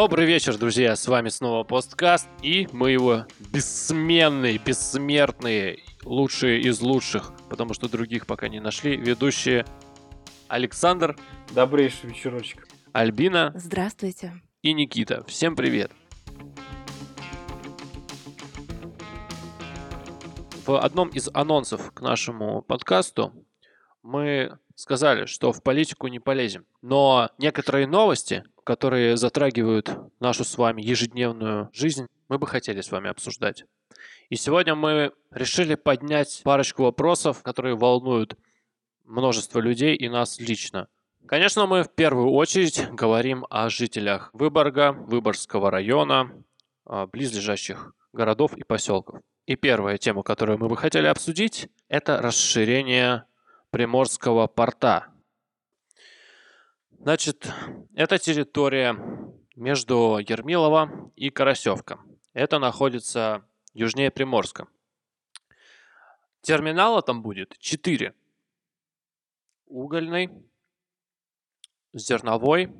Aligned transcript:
Добрый 0.00 0.26
вечер, 0.26 0.56
друзья, 0.56 0.94
с 0.94 1.08
вами 1.08 1.28
снова 1.28 1.64
Посткаст, 1.64 2.28
и 2.40 2.68
мы 2.70 2.92
его 2.92 3.26
бессменные, 3.52 4.56
бессмертные, 4.56 5.80
лучшие 6.04 6.60
из 6.60 6.80
лучших, 6.80 7.32
потому 7.50 7.74
что 7.74 7.88
других 7.88 8.28
пока 8.28 8.46
не 8.46 8.60
нашли, 8.60 8.96
ведущие 8.96 9.66
Александр, 10.46 11.16
Добрейший 11.52 12.10
вечерочек. 12.10 12.68
Альбина 12.92 13.50
Здравствуйте. 13.56 14.40
и 14.62 14.72
Никита. 14.72 15.24
Всем 15.24 15.56
привет! 15.56 15.90
В 20.64 20.80
одном 20.80 21.08
из 21.08 21.28
анонсов 21.34 21.90
к 21.92 22.00
нашему 22.02 22.62
подкасту 22.62 23.32
мы 24.04 24.60
сказали, 24.76 25.26
что 25.26 25.52
в 25.52 25.60
политику 25.60 26.06
не 26.06 26.20
полезем. 26.20 26.64
Но 26.82 27.30
некоторые 27.36 27.88
новости, 27.88 28.44
которые 28.68 29.16
затрагивают 29.16 29.90
нашу 30.20 30.44
с 30.44 30.58
вами 30.58 30.82
ежедневную 30.82 31.70
жизнь, 31.72 32.06
мы 32.28 32.38
бы 32.38 32.46
хотели 32.46 32.82
с 32.82 32.90
вами 32.90 33.08
обсуждать. 33.08 33.64
И 34.28 34.36
сегодня 34.36 34.74
мы 34.74 35.12
решили 35.30 35.74
поднять 35.74 36.42
парочку 36.44 36.82
вопросов, 36.82 37.42
которые 37.42 37.76
волнуют 37.76 38.36
множество 39.06 39.60
людей 39.60 39.96
и 39.96 40.10
нас 40.10 40.38
лично. 40.38 40.88
Конечно, 41.26 41.64
мы 41.64 41.82
в 41.82 41.94
первую 41.94 42.30
очередь 42.32 42.90
говорим 42.90 43.46
о 43.48 43.70
жителях 43.70 44.28
Выборга, 44.34 44.92
Выборгского 44.92 45.70
района, 45.70 46.30
а, 46.84 47.06
близлежащих 47.06 47.94
городов 48.12 48.54
и 48.54 48.64
поселков. 48.64 49.22
И 49.46 49.56
первая 49.56 49.96
тема, 49.96 50.22
которую 50.22 50.58
мы 50.58 50.68
бы 50.68 50.76
хотели 50.76 51.06
обсудить, 51.06 51.70
это 51.88 52.20
расширение 52.20 53.24
Приморского 53.70 54.46
порта. 54.46 55.06
Значит, 57.00 57.48
это 57.94 58.18
территория 58.18 58.96
между 59.54 60.18
Ермилово 60.18 61.12
и 61.14 61.30
Карасевка. 61.30 62.00
Это 62.32 62.58
находится 62.58 63.46
южнее 63.72 64.10
Приморска. 64.10 64.66
Терминала 66.40 67.00
там 67.02 67.22
будет 67.22 67.56
4. 67.58 68.14
Угольный, 69.66 70.30
зерновой, 71.92 72.72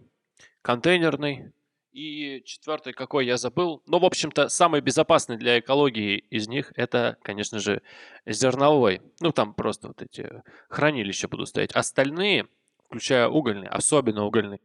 контейнерный 0.63 1.53
и 1.93 2.43
четвертый, 2.45 2.95
какой 2.95 3.25
я 3.25 3.37
забыл. 3.37 3.83
Но, 3.87 4.01
в 4.01 4.05
общем-то, 4.05 4.49
самый 4.49 4.81
безопасный 4.81 5.37
для 5.37 5.61
экологии 5.61 6.19
из 6.19 6.49
них 6.49 6.73
это, 6.75 7.19
конечно 7.23 7.61
же, 7.61 7.83
зерновой. 8.27 9.01
Ну, 9.21 9.33
там 9.33 9.55
просто 9.55 9.89
вот 9.89 10.03
эти 10.03 10.43
хранилища 10.69 11.29
будут 11.29 11.49
стоять. 11.49 11.73
Остальные, 11.73 12.49
включая 12.89 13.29
угольный, 13.29 13.69
особенно 13.69 14.25
угольный, 14.25 14.61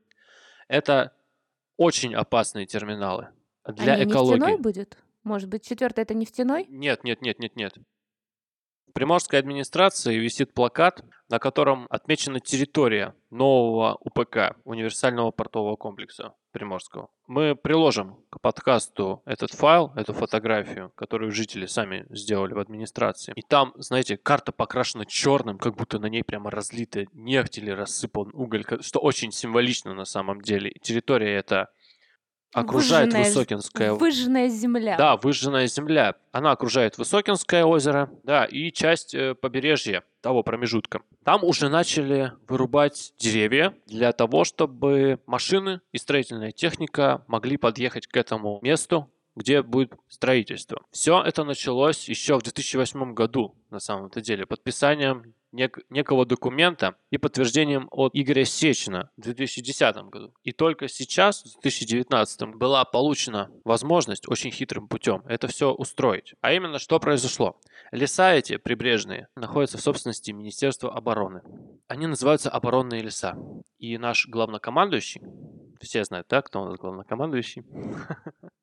это 0.67 1.13
очень 1.77 2.15
опасные 2.15 2.65
терминалы 2.65 3.29
для 3.67 3.93
а 3.93 3.97
не 3.97 4.05
экологии. 4.05 4.39
нефтяной 4.39 4.57
будет? 4.57 4.97
Может 5.23 5.49
быть, 5.49 5.65
четвертый 5.65 6.01
это 6.01 6.13
нефтяной? 6.13 6.65
Нет, 6.69 7.03
нет, 7.03 7.21
нет, 7.21 7.39
нет, 7.39 7.55
нет. 7.55 7.75
Приморской 8.93 9.39
администрации 9.39 10.17
висит 10.17 10.53
плакат, 10.53 11.03
на 11.27 11.39
котором 11.39 11.87
отмечена 11.89 12.39
территория 12.39 13.15
нового 13.31 13.97
УПК, 13.99 14.55
универсального 14.65 15.31
портового 15.31 15.75
комплекса 15.75 16.35
Приморского. 16.51 17.09
Мы 17.25 17.55
приложим 17.55 18.17
к 18.29 18.39
подкасту 18.39 19.23
этот 19.25 19.51
файл, 19.51 19.91
эту 19.95 20.13
фотографию, 20.13 20.91
которую 20.93 21.31
жители 21.31 21.65
сами 21.65 22.05
сделали 22.11 22.53
в 22.53 22.59
администрации. 22.59 23.33
И 23.35 23.41
там, 23.41 23.73
знаете, 23.77 24.15
карта 24.15 24.51
покрашена 24.51 25.05
черным, 25.07 25.57
как 25.57 25.75
будто 25.75 25.97
на 25.97 26.05
ней 26.05 26.23
прямо 26.23 26.51
разлита 26.51 27.05
нефть 27.13 27.57
или 27.57 27.71
рассыпан 27.71 28.29
уголь, 28.33 28.63
что 28.81 28.99
очень 28.99 29.31
символично 29.31 29.95
на 29.95 30.05
самом 30.05 30.41
деле. 30.41 30.71
Территория 30.83 31.35
эта 31.35 31.71
окружает 32.53 33.07
Выжженная 33.07 33.25
Высокинское 33.29 33.93
Выжженная 33.93 34.49
земля. 34.49 34.97
да, 34.97 35.17
выжженная 35.17 35.67
земля. 35.67 36.15
Она 36.31 36.51
окружает 36.51 36.97
Высокинское 36.97 37.65
озеро, 37.65 38.09
да, 38.23 38.45
и 38.45 38.71
часть 38.71 39.13
э, 39.13 39.35
побережья 39.35 40.03
того 40.21 40.43
промежутка. 40.43 41.01
Там 41.23 41.43
уже 41.43 41.69
начали 41.69 42.31
вырубать 42.47 43.13
деревья 43.17 43.73
для 43.87 44.11
того, 44.13 44.43
чтобы 44.43 45.19
машины 45.25 45.81
и 45.91 45.97
строительная 45.97 46.51
техника 46.51 47.23
могли 47.27 47.57
подъехать 47.57 48.07
к 48.07 48.15
этому 48.15 48.59
месту, 48.61 49.09
где 49.35 49.61
будет 49.61 49.93
строительство. 50.07 50.83
Все 50.91 51.21
это 51.21 51.43
началось 51.43 52.07
еще 52.09 52.37
в 52.37 52.43
2008 52.43 53.13
году, 53.13 53.55
на 53.69 53.79
самом-то 53.79 54.21
деле, 54.21 54.45
подписанием 54.45 55.33
нек- 55.53 55.83
некого 55.89 56.25
документа 56.25 56.95
и 57.11 57.17
подтверждением 57.17 57.87
от 57.91 58.11
Игоря 58.13 58.43
Сечина 58.43 59.09
в 59.17 59.21
2010 59.21 59.95
году. 60.09 60.33
И 60.43 60.51
только 60.51 60.87
сейчас, 60.87 61.43
в 61.43 61.61
2019, 61.61 62.55
была 62.55 62.83
получена 62.85 63.49
возможность 63.63 64.27
очень 64.27 64.51
хитрым 64.51 64.87
путем 64.87 65.23
это 65.27 65.47
все 65.47 65.71
устроить. 65.71 66.33
А 66.41 66.51
именно, 66.53 66.79
что 66.79 66.99
произошло? 66.99 67.59
Леса 67.91 68.33
эти 68.33 68.57
прибрежные 68.57 69.27
находятся 69.35 69.77
в 69.77 69.81
собственности 69.81 70.31
Министерства 70.31 70.93
обороны. 70.93 71.41
Они 71.87 72.07
называются 72.07 72.49
оборонные 72.49 73.01
леса. 73.01 73.37
И 73.77 73.97
наш 73.97 74.27
главнокомандующий, 74.27 75.21
все 75.81 76.03
знают, 76.03 76.27
да, 76.29 76.41
кто 76.41 76.61
у 76.61 76.65
нас 76.65 76.77
главнокомандующий, 76.77 77.63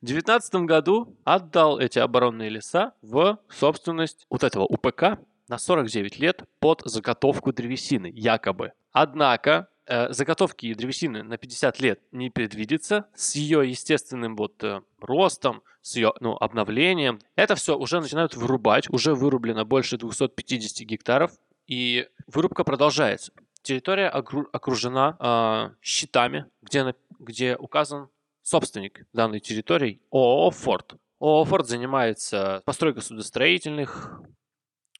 в 0.00 0.06
2019 0.06 0.54
году 0.66 1.16
отдал 1.24 1.78
эти 1.78 1.98
оборонные 1.98 2.48
леса 2.48 2.94
в 3.02 3.38
собственность 3.50 4.26
вот 4.30 4.44
этого 4.44 4.64
УПК 4.64 5.18
на 5.48 5.58
49 5.58 6.18
лет 6.18 6.44
под 6.60 6.82
заготовку 6.84 7.52
древесины, 7.52 8.10
якобы. 8.14 8.72
Однако 8.92 9.68
э, 9.86 10.12
заготовки 10.12 10.72
древесины 10.74 11.22
на 11.22 11.36
50 11.36 11.80
лет 11.80 12.00
не 12.12 12.30
предвидится 12.30 13.06
с 13.14 13.34
ее 13.34 13.68
естественным 13.68 14.36
вот 14.36 14.62
э, 14.62 14.80
ростом, 15.00 15.62
с 15.82 15.96
ее 15.96 16.12
ну, 16.20 16.36
обновлением. 16.36 17.20
Это 17.34 17.56
все 17.56 17.76
уже 17.76 18.00
начинают 18.00 18.36
вырубать, 18.36 18.88
уже 18.90 19.14
вырублено 19.14 19.64
больше 19.64 19.96
250 19.96 20.86
гектаров, 20.86 21.32
и 21.66 22.08
вырубка 22.26 22.64
продолжается. 22.64 23.32
Территория 23.62 24.10
окру- 24.10 24.48
окружена 24.52 25.16
э, 25.18 25.74
щитами, 25.82 26.46
где, 26.62 26.94
где 27.18 27.56
указан 27.56 28.08
собственник 28.50 29.06
данной 29.12 29.38
территории 29.40 30.02
ООО 30.10 30.50
«Форд». 30.50 30.94
ООО 31.20 31.44
«Форд» 31.44 31.66
занимается 31.68 32.62
постройкой 32.66 33.02
судостроительных 33.02 34.20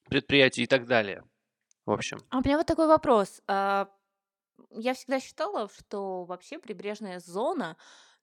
предприятий 0.09 0.63
и 0.63 0.67
так 0.67 0.87
далее. 0.87 1.25
В 1.85 1.91
общем, 1.91 2.19
А 2.31 2.39
у 2.39 2.43
меня 2.45 2.57
вот 2.59 2.67
такой 2.67 2.87
вопрос. 2.87 3.43
А, 3.49 3.89
Я 4.71 4.95
всегда 4.95 5.19
считала, 5.21 5.69
что 5.69 6.25
вообще 6.25 6.59
прибрежная 6.59 7.19
зона 7.19 7.77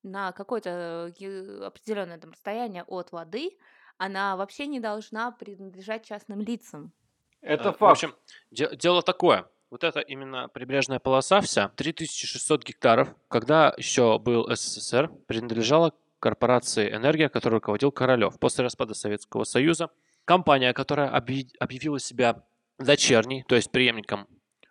на 0.03 0.31
какое-то 0.31 1.11
е- 1.17 1.65
определенное 1.65 2.17
там 2.19 2.31
расстояние 2.31 2.83
от 2.87 3.11
воды, 3.11 3.57
она 3.97 4.37
вообще 4.37 4.67
не 4.67 4.79
должна 4.79 5.31
принадлежать 5.31 6.05
частным 6.05 6.39
лицам. 6.41 6.93
Это 7.41 7.69
Э, 7.69 7.71
В 7.73 7.77
факт. 7.77 7.91
общем, 7.91 8.15
де- 8.51 8.75
дело 8.77 9.01
такое. 9.01 9.49
Вот 9.69 9.83
это 9.83 9.99
именно 9.99 10.47
прибрежная 10.47 10.99
полоса 10.99 11.41
вся, 11.41 11.69
3600 11.69 12.63
гектаров, 12.63 13.13
когда 13.27 13.73
еще 13.77 14.17
был 14.17 14.47
СССР, 14.49 15.09
принадлежала 15.27 15.93
корпорации 16.19 16.93
«Энергия», 16.95 17.27
которой 17.27 17.55
руководил 17.55 17.91
Королев. 17.91 18.39
После 18.39 18.63
распада 18.63 18.93
Советского 18.93 19.43
Союза 19.43 19.89
компания, 20.25 20.73
которая 20.73 21.09
объяви- 21.09 21.53
объявила 21.59 21.99
себя 21.99 22.43
дочерней, 22.79 23.43
то 23.43 23.55
есть 23.55 23.71
преемником 23.71 24.27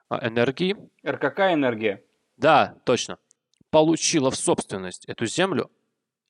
а, 0.09 0.27
«Энергии», 0.27 0.77
РКК 1.07 1.41
энергия. 1.53 2.03
да, 2.37 2.79
точно, 2.85 3.19
получила 3.71 4.31
в 4.31 4.37
собственность 4.37 5.05
эту 5.05 5.27
землю 5.27 5.71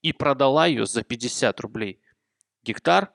и 0.02 0.12
продала 0.12 0.67
ее 0.67 0.87
за 0.87 1.02
50 1.02 1.61
рублей 1.61 2.00
гектар 2.62 3.12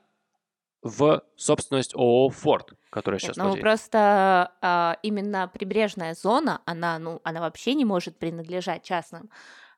в 0.81 1.23
собственность 1.35 1.93
ООО 1.93 2.29
«Форд», 2.29 2.73
которая 2.91 3.19
Нет, 3.19 3.23
сейчас 3.23 3.37
ну 3.37 3.45
владеет. 3.45 3.63
просто 3.63 4.51
а, 4.61 4.97
именно 5.01 5.47
прибрежная 5.47 6.13
зона, 6.13 6.61
она, 6.65 6.99
ну, 6.99 7.21
она 7.23 7.39
вообще 7.39 7.73
не 7.73 7.85
может 7.85 8.17
принадлежать 8.17 8.83
частным 8.83 9.31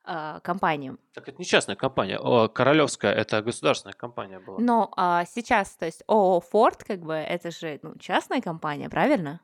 а, 0.04 0.40
компаниям. 0.42 1.00
Так 1.14 1.30
это 1.30 1.38
не 1.38 1.46
частная 1.46 1.76
компания. 1.76 2.18
О, 2.18 2.50
Королевская 2.50 3.14
это 3.14 3.42
государственная 3.42 3.94
компания 3.94 4.40
была. 4.40 4.60
Но 4.60 4.92
а, 4.98 5.24
сейчас, 5.26 5.76
то 5.76 5.86
есть 5.86 6.04
ООО 6.08 6.42
«Форд», 6.42 6.84
как 6.84 7.00
бы, 7.00 7.14
это 7.14 7.52
же 7.52 7.80
ну, 7.84 7.96
частная 8.00 8.42
компания, 8.42 8.90
правильно? 8.90 9.40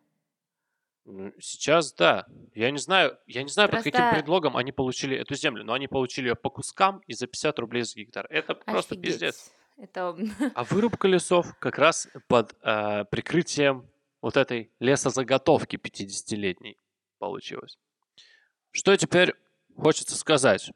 Ну, 1.05 1.31
Сейчас 1.39 1.93
да. 1.93 2.25
Я 2.53 2.71
не 2.71 2.77
знаю, 2.77 3.17
я 3.25 3.43
не 3.43 3.49
знаю, 3.49 3.69
под 3.69 3.79
каким 3.79 3.99
Просто- 3.99 4.15
предлогом 4.15 4.57
они 4.57 4.71
получили 4.71 5.17
эту 5.17 5.35
землю, 5.35 5.63
но 5.63 5.73
они 5.73 5.87
получили 5.87 6.29
ее 6.29 6.35
по 6.35 6.49
кускам 6.49 7.01
и 7.07 7.13
за 7.13 7.27
50 7.27 7.57
рублей 7.59 7.83
за 7.83 7.99
гектар. 7.99 8.27
Это 8.29 8.55
просто 8.55 8.95
Офигеть. 8.95 9.13
пиздец. 9.13 9.51
Это 9.79 10.15
А 10.55 10.63
вырубка 10.65 11.07
лесов 11.07 11.55
как 11.59 11.77
раз 11.77 12.07
под 12.27 12.53
э, 12.61 13.05
прикрытием 13.05 13.89
вот 14.21 14.35
этой 14.35 14.71
лесозаготовки 14.79 15.77
50-летней 15.77 16.77
получилось. 17.17 17.77
Что 18.71 18.95
теперь 18.97 19.33
хочется 19.77 20.17
сказать? 20.17 20.71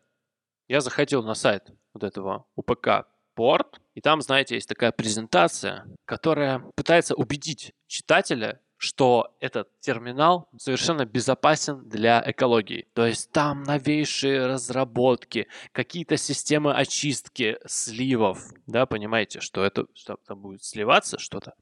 Я 0.69 0.79
заходил 0.79 1.21
на 1.21 1.33
сайт 1.33 1.69
вот 1.93 2.03
этого 2.03 2.45
УПК 2.55 3.05
Порт, 3.35 3.81
и 3.93 4.01
там, 4.01 4.21
знаете, 4.21 4.55
есть 4.55 4.69
такая 4.69 4.91
презентация, 4.91 5.85
которая 6.05 6.59
пытается 6.75 7.15
убедить 7.15 7.73
читателя, 7.87 8.61
что 8.83 9.33
этот 9.39 9.69
терминал 9.79 10.49
совершенно 10.57 11.05
безопасен 11.05 11.87
для 11.87 12.21
экологии. 12.25 12.85
То 12.93 13.05
есть 13.05 13.31
там 13.31 13.63
новейшие 13.63 14.45
разработки, 14.45 15.47
какие-то 15.71 16.17
системы 16.17 16.73
очистки 16.73 17.57
сливов, 17.65 18.43
да, 18.67 18.85
понимаете, 18.85 19.39
что 19.39 19.63
это 19.63 19.85
что 19.93 20.17
там 20.27 20.41
будет 20.41 20.65
сливаться 20.65 21.17
что-то, 21.17 21.53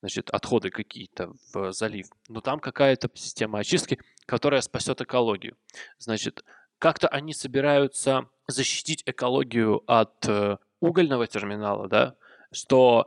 значит, 0.00 0.30
отходы 0.30 0.70
какие-то 0.70 1.34
в 1.52 1.72
залив. 1.72 2.08
Но 2.26 2.40
там 2.40 2.58
какая-то 2.58 3.08
система 3.14 3.60
очистки, 3.60 4.00
которая 4.26 4.60
спасет 4.60 5.00
экологию. 5.00 5.56
Значит, 5.98 6.44
как-то 6.80 7.06
они 7.06 7.32
собираются 7.32 8.26
защитить 8.48 9.04
экологию 9.06 9.84
от 9.86 10.26
э, 10.26 10.56
угольного 10.80 11.28
терминала, 11.28 11.86
да, 11.86 12.16
что 12.50 13.06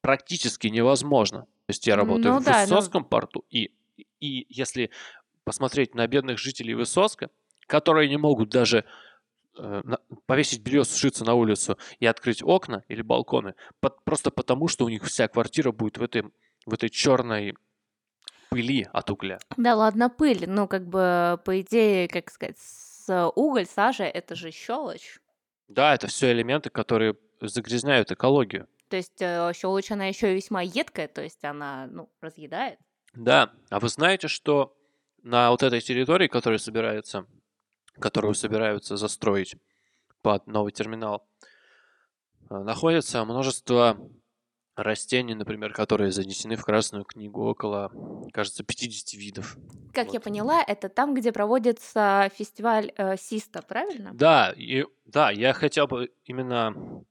практически 0.00 0.66
невозможно. 0.66 1.46
То 1.70 1.72
есть 1.72 1.86
я 1.86 1.94
работаю 1.94 2.34
Ну 2.34 2.40
в 2.40 2.44
да, 2.44 2.50
ну 2.50 2.74
Высоцком 2.74 3.04
порту, 3.04 3.44
и, 3.48 3.70
и 4.18 4.44
если 4.48 4.90
посмотреть 5.44 5.94
на 5.94 6.04
бедных 6.08 6.36
жителей 6.36 6.74
Высоцка, 6.74 7.30
которые 7.68 8.08
не 8.08 8.16
могут 8.16 8.48
даже 8.48 8.84
э, 9.56 9.80
на- 9.84 10.00
повесить 10.26 10.62
белье, 10.62 10.84
сушиться 10.84 11.24
на 11.24 11.34
улицу 11.34 11.78
и 12.00 12.06
открыть 12.06 12.42
окна 12.42 12.82
или 12.88 13.02
балконы, 13.02 13.54
пот- 13.80 14.02
просто 14.02 14.32
потому, 14.32 14.66
что 14.66 14.84
у 14.84 14.88
них 14.88 15.04
вся 15.04 15.28
квартира 15.28 15.70
будет 15.70 15.96
в 15.98 16.02
этой, 16.02 16.24
в 16.66 16.74
этой 16.74 16.88
черной 16.88 17.54
пыли 18.48 18.88
от 18.92 19.08
угля. 19.10 19.38
да 19.56 19.76
ладно, 19.76 20.10
пыль. 20.10 20.46
Ну, 20.48 20.66
как 20.66 20.88
бы, 20.88 21.40
по 21.44 21.60
идее, 21.60 22.08
как 22.08 22.32
сказать, 22.32 22.58
с 22.58 23.30
уголь, 23.36 23.66
сажа- 23.66 24.10
это 24.12 24.34
же 24.34 24.50
щелочь. 24.50 25.20
Да, 25.68 25.94
это 25.94 26.08
все 26.08 26.32
элементы, 26.32 26.68
которые 26.68 27.14
загрязняют 27.40 28.10
экологию. 28.10 28.66
То 28.90 28.96
есть 28.96 29.20
э, 29.22 29.52
щелочь, 29.54 29.92
она 29.92 30.06
еще 30.06 30.34
весьма 30.34 30.62
едкая, 30.62 31.06
то 31.06 31.22
есть 31.22 31.44
она, 31.44 31.86
ну, 31.86 32.10
разъедает. 32.20 32.78
Да, 33.14 33.52
а 33.70 33.78
вы 33.78 33.88
знаете, 33.88 34.26
что 34.26 34.76
на 35.22 35.50
вот 35.50 35.62
этой 35.62 35.80
территории, 35.80 36.26
которую 36.26 36.58
собираются, 36.58 37.26
которую 38.00 38.34
собираются 38.34 38.96
застроить 38.96 39.54
под 40.22 40.46
новый 40.48 40.72
терминал, 40.72 41.28
э, 42.50 42.58
находится 42.58 43.24
множество 43.24 43.96
растений, 44.74 45.34
например, 45.34 45.72
которые 45.72 46.10
занесены 46.10 46.56
в 46.56 46.64
Красную 46.64 47.04
книгу, 47.04 47.44
около, 47.44 47.92
кажется, 48.32 48.64
50 48.64 49.14
видов. 49.14 49.56
Как 49.92 50.06
я 50.06 50.14
Вот. 50.14 50.24
поняла, 50.24 50.62
это 50.62 50.88
там, 50.88 51.14
где 51.14 51.32
проводится 51.32 52.28
фестиваль 52.34 52.92
э, 52.96 53.16
Систа, 53.16 53.62
правильно? 53.62 54.10
Да, 54.14 54.52
и 54.56 54.84
да, 55.04 55.30
я 55.30 55.52
хотел 55.52 55.86
бы 55.86 56.12
именно 56.24 57.04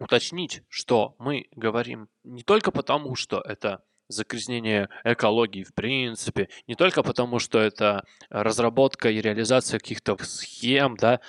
уточнить, 0.00 0.62
что 0.68 1.14
мы 1.18 1.46
говорим 1.54 2.08
не 2.24 2.42
только 2.42 2.72
потому, 2.72 3.14
что 3.14 3.40
это 3.40 3.82
загрязнение 4.08 4.88
экологии 5.04 5.62
в 5.62 5.72
принципе, 5.72 6.48
не 6.66 6.74
только 6.74 7.02
потому, 7.04 7.38
что 7.38 7.60
это 7.60 8.04
разработка 8.28 9.08
и 9.08 9.20
реализация 9.20 9.78
каких-то 9.78 10.16
схем, 10.24 10.96
да, 10.96 11.20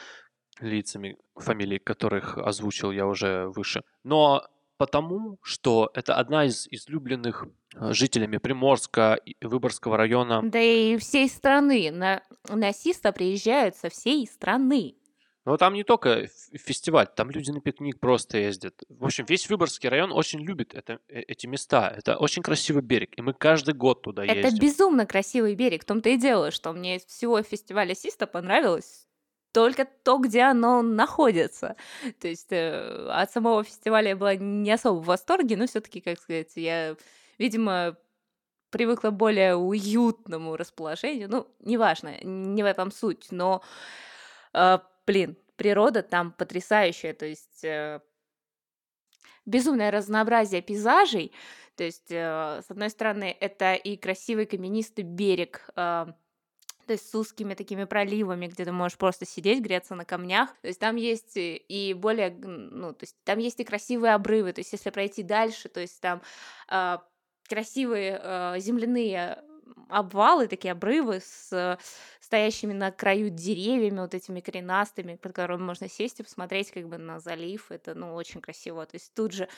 лицами, 0.59 1.17
фамилии 1.35 1.77
которых 1.77 2.37
озвучил 2.37 2.91
я 2.91 3.05
уже 3.05 3.47
выше, 3.47 3.83
но 4.03 4.47
потому, 4.77 5.37
что 5.43 5.91
это 5.93 6.15
одна 6.15 6.45
из 6.45 6.67
излюбленных 6.71 7.45
э, 7.75 7.93
жителями 7.93 8.37
Приморска 8.37 9.19
Выборгского 9.39 9.95
района 9.95 10.41
Да 10.43 10.59
и 10.59 10.97
всей 10.97 11.29
страны. 11.29 11.91
На, 11.91 12.23
на 12.49 12.73
Систа 12.73 13.11
приезжают 13.11 13.75
со 13.75 13.89
всей 13.89 14.25
страны. 14.25 14.95
Но 15.45 15.57
там 15.57 15.73
не 15.73 15.83
только 15.83 16.27
фестиваль, 16.53 17.07
там 17.15 17.31
люди 17.31 17.49
на 17.49 17.61
пикник 17.61 17.99
просто 17.99 18.37
ездят. 18.37 18.83
В 18.89 19.05
общем, 19.05 19.25
весь 19.25 19.49
Выборгский 19.49 19.89
район 19.89 20.11
очень 20.11 20.39
любит 20.41 20.75
это, 20.75 20.99
э- 21.07 21.21
эти 21.21 21.47
места. 21.47 21.91
Это 21.97 22.17
очень 22.17 22.43
красивый 22.43 22.83
берег, 22.83 23.17
и 23.17 23.21
мы 23.21 23.33
каждый 23.33 23.73
год 23.73 24.03
туда 24.03 24.23
Это 24.23 24.35
ездим. 24.35 24.59
безумно 24.59 25.05
красивый 25.07 25.55
берег. 25.55 25.81
В 25.83 25.85
том-то 25.85 26.09
и 26.09 26.17
дело, 26.17 26.51
что 26.51 26.71
мне 26.73 26.97
из 26.97 27.05
всего 27.05 27.41
фестиваля 27.41 27.95
Систа 27.95 28.27
понравилось 28.27 29.07
только 29.51 29.85
то, 30.03 30.17
где 30.19 30.41
оно 30.43 30.81
находится. 30.83 31.75
То 32.19 32.27
есть 32.27 32.51
э, 32.51 33.07
от 33.09 33.31
самого 33.31 33.63
фестиваля 33.63 34.09
я 34.09 34.15
была 34.15 34.35
не 34.35 34.71
особо 34.71 34.99
в 35.01 35.05
восторге, 35.05 35.57
но 35.57 35.65
все-таки, 35.67 36.01
как 36.01 36.19
сказать, 36.19 36.51
я, 36.55 36.95
видимо, 37.39 37.97
привыкла 38.69 39.09
к 39.09 39.13
более 39.15 39.55
уютному 39.55 40.55
расположению. 40.55 41.29
Ну, 41.29 41.47
неважно, 41.59 42.15
не 42.23 42.63
в 42.63 42.65
этом 42.65 42.91
суть, 42.91 43.27
но, 43.31 43.61
э, 44.53 44.79
блин, 45.05 45.37
природа 45.55 46.01
там 46.03 46.31
потрясающая, 46.31 47.13
то 47.13 47.25
есть 47.25 47.63
э, 47.63 47.99
безумное 49.45 49.91
разнообразие 49.91 50.61
пейзажей. 50.61 51.33
То 51.75 51.83
есть, 51.83 52.11
э, 52.11 52.61
с 52.65 52.69
одной 52.69 52.89
стороны, 52.89 53.35
это 53.39 53.73
и 53.73 53.97
красивый 53.97 54.45
каменистый 54.45 55.03
берег, 55.03 55.69
э, 55.75 56.07
то 56.87 56.93
есть 56.93 57.09
с 57.09 57.15
узкими 57.15 57.53
такими 57.53 57.85
проливами, 57.85 58.47
где 58.47 58.65
ты 58.65 58.71
можешь 58.71 58.97
просто 58.97 59.25
сидеть, 59.25 59.61
греться 59.61 59.95
на 59.95 60.03
камнях. 60.03 60.49
То 60.61 60.67
есть 60.67 60.79
там 60.79 60.95
есть 60.95 61.33
и 61.35 61.95
более, 61.97 62.31
ну, 62.31 62.93
то 62.93 63.03
есть 63.03 63.15
там 63.23 63.39
есть 63.39 63.59
и 63.59 63.63
красивые 63.63 64.13
обрывы. 64.13 64.51
То 64.51 64.59
есть 64.59 64.73
если 64.73 64.89
пройти 64.89 65.23
дальше, 65.23 65.69
то 65.69 65.79
есть 65.79 66.01
там 66.01 66.21
э, 66.69 66.97
красивые 67.47 68.19
э, 68.21 68.55
земляные 68.59 69.43
обвалы, 69.89 70.47
такие 70.47 70.71
обрывы 70.71 71.19
с 71.21 71.77
стоящими 72.19 72.73
на 72.73 72.91
краю 72.91 73.29
деревьями, 73.29 73.99
вот 73.99 74.13
этими 74.13 74.39
коренастыми, 74.39 75.15
под 75.15 75.33
которыми 75.33 75.63
можно 75.63 75.89
сесть 75.89 76.19
и 76.19 76.23
посмотреть 76.23 76.71
как 76.71 76.87
бы 76.87 76.97
на 76.97 77.19
залив. 77.19 77.71
Это, 77.71 77.93
ну, 77.93 78.13
очень 78.13 78.41
красиво. 78.41 78.85
То 78.85 78.95
есть 78.95 79.13
тут 79.13 79.33
же 79.33 79.49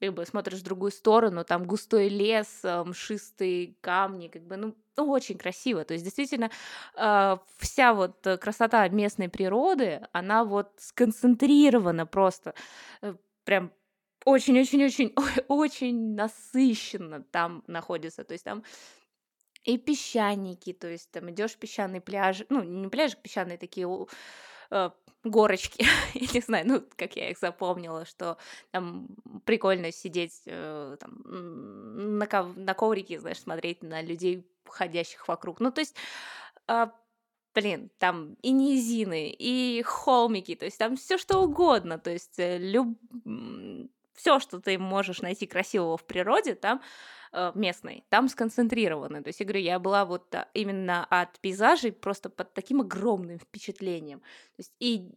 как 0.00 0.14
бы 0.14 0.26
смотришь 0.26 0.60
в 0.60 0.64
другую 0.64 0.90
сторону, 0.90 1.44
там 1.44 1.64
густой 1.64 2.08
лес, 2.08 2.60
э, 2.64 2.82
мшистые 2.84 3.74
камни, 3.80 4.28
как 4.28 4.42
бы, 4.42 4.56
ну, 4.56 4.74
ну, 4.96 5.10
очень 5.10 5.38
красиво. 5.38 5.84
То 5.84 5.94
есть, 5.94 6.04
действительно, 6.04 6.50
э, 6.96 7.36
вся 7.58 7.94
вот 7.94 8.26
красота 8.40 8.88
местной 8.88 9.28
природы, 9.28 10.06
она 10.12 10.44
вот 10.44 10.72
сконцентрирована 10.78 12.06
просто, 12.06 12.54
э, 13.02 13.14
прям 13.44 13.72
очень-очень-очень 14.24 15.12
очень 15.48 16.14
насыщенно 16.14 17.22
там 17.22 17.62
находится. 17.66 18.24
То 18.24 18.32
есть 18.32 18.44
там 18.44 18.64
и 19.64 19.78
песчаники, 19.78 20.72
то 20.72 20.88
есть 20.88 21.10
там 21.10 21.30
идешь 21.30 21.56
песчаный 21.56 22.00
пляж, 22.00 22.44
ну, 22.50 22.62
не 22.62 22.88
пляжик, 22.88 23.18
песчаные 23.20 23.58
такие 23.58 23.88
э, 24.70 24.90
горочки, 25.24 25.86
я 26.14 26.28
не 26.32 26.40
знаю, 26.40 26.66
ну, 26.68 26.84
как 26.96 27.16
я 27.16 27.30
их 27.30 27.38
запомнила, 27.38 28.04
что 28.04 28.36
там 28.70 29.08
прикольно 29.44 29.90
сидеть 29.90 30.42
э, 30.46 30.96
там, 31.00 31.22
на, 32.18 32.26
ков- 32.26 32.56
на 32.56 32.74
коврике, 32.74 33.18
знаешь, 33.18 33.40
смотреть 33.40 33.82
на 33.82 34.02
людей, 34.02 34.46
ходящих 34.66 35.26
вокруг. 35.28 35.60
Ну, 35.60 35.70
то 35.70 35.80
есть, 35.80 35.94
а, 36.66 36.92
блин, 37.54 37.90
там 37.98 38.34
и 38.42 38.50
низины, 38.50 39.30
и 39.30 39.82
холмики, 39.82 40.54
то 40.54 40.64
есть 40.64 40.78
там 40.78 40.96
все 40.96 41.18
что 41.18 41.38
угодно, 41.38 41.98
то 41.98 42.10
есть 42.10 42.34
люб... 42.38 42.98
все, 44.14 44.38
что 44.38 44.60
ты 44.60 44.78
можешь 44.78 45.22
найти 45.22 45.46
красивого 45.46 45.96
в 45.96 46.04
природе, 46.04 46.54
там 46.54 46.80
э, 47.32 47.52
местной, 47.54 48.04
там 48.08 48.28
сконцентрировано. 48.28 49.22
То 49.22 49.28
есть, 49.28 49.40
я 49.40 49.46
говорю, 49.46 49.60
я 49.60 49.78
была 49.78 50.04
вот 50.04 50.34
а, 50.34 50.48
именно 50.54 51.04
от 51.10 51.38
пейзажей 51.40 51.92
просто 51.92 52.30
под 52.30 52.54
таким 52.54 52.80
огромным 52.80 53.38
впечатлением. 53.38 54.20
То 54.20 54.58
есть 54.58 54.74
и 54.78 55.10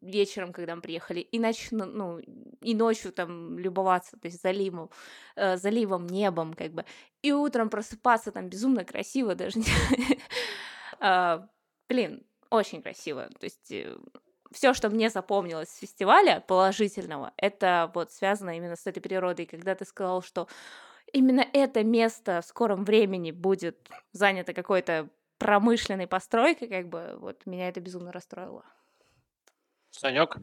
вечером, 0.00 0.52
когда 0.52 0.74
мы 0.74 0.82
приехали, 0.82 1.20
и, 1.20 1.38
ноч... 1.38 1.68
ну, 1.70 2.18
и 2.18 2.74
ночью 2.74 3.12
там 3.12 3.58
любоваться, 3.58 4.16
то 4.16 4.26
есть 4.26 4.42
заливом, 4.42 4.90
э, 5.36 5.56
заливом, 5.56 6.06
небом, 6.06 6.54
как 6.54 6.72
бы. 6.72 6.84
И 7.22 7.32
утром 7.32 7.68
просыпаться 7.68 8.32
там 8.32 8.48
безумно 8.48 8.84
красиво 8.84 9.34
даже. 9.34 9.60
А, 11.00 11.48
Блин, 11.88 12.22
очень 12.50 12.82
красиво. 12.82 13.28
То 13.38 13.44
есть 13.44 13.72
все, 14.52 14.74
что 14.74 14.90
мне 14.90 15.10
запомнилось 15.10 15.68
с 15.68 15.78
фестиваля 15.78 16.42
положительного, 16.46 17.32
это 17.36 17.90
вот 17.94 18.12
связано 18.12 18.56
именно 18.56 18.76
с 18.76 18.86
этой 18.86 19.00
природой. 19.00 19.46
Когда 19.46 19.74
ты 19.74 19.84
сказал, 19.84 20.22
что 20.22 20.48
именно 21.12 21.46
это 21.52 21.84
место 21.84 22.40
в 22.42 22.46
скором 22.46 22.84
времени 22.84 23.30
будет 23.30 23.76
занято 24.12 24.52
какой-то 24.52 25.08
промышленной 25.38 26.06
постройкой, 26.06 26.68
как 26.68 26.88
бы, 26.88 27.16
вот 27.20 27.46
меня 27.46 27.68
это 27.68 27.80
безумно 27.80 28.12
расстроило. 28.12 28.64
Санек? 29.90 30.36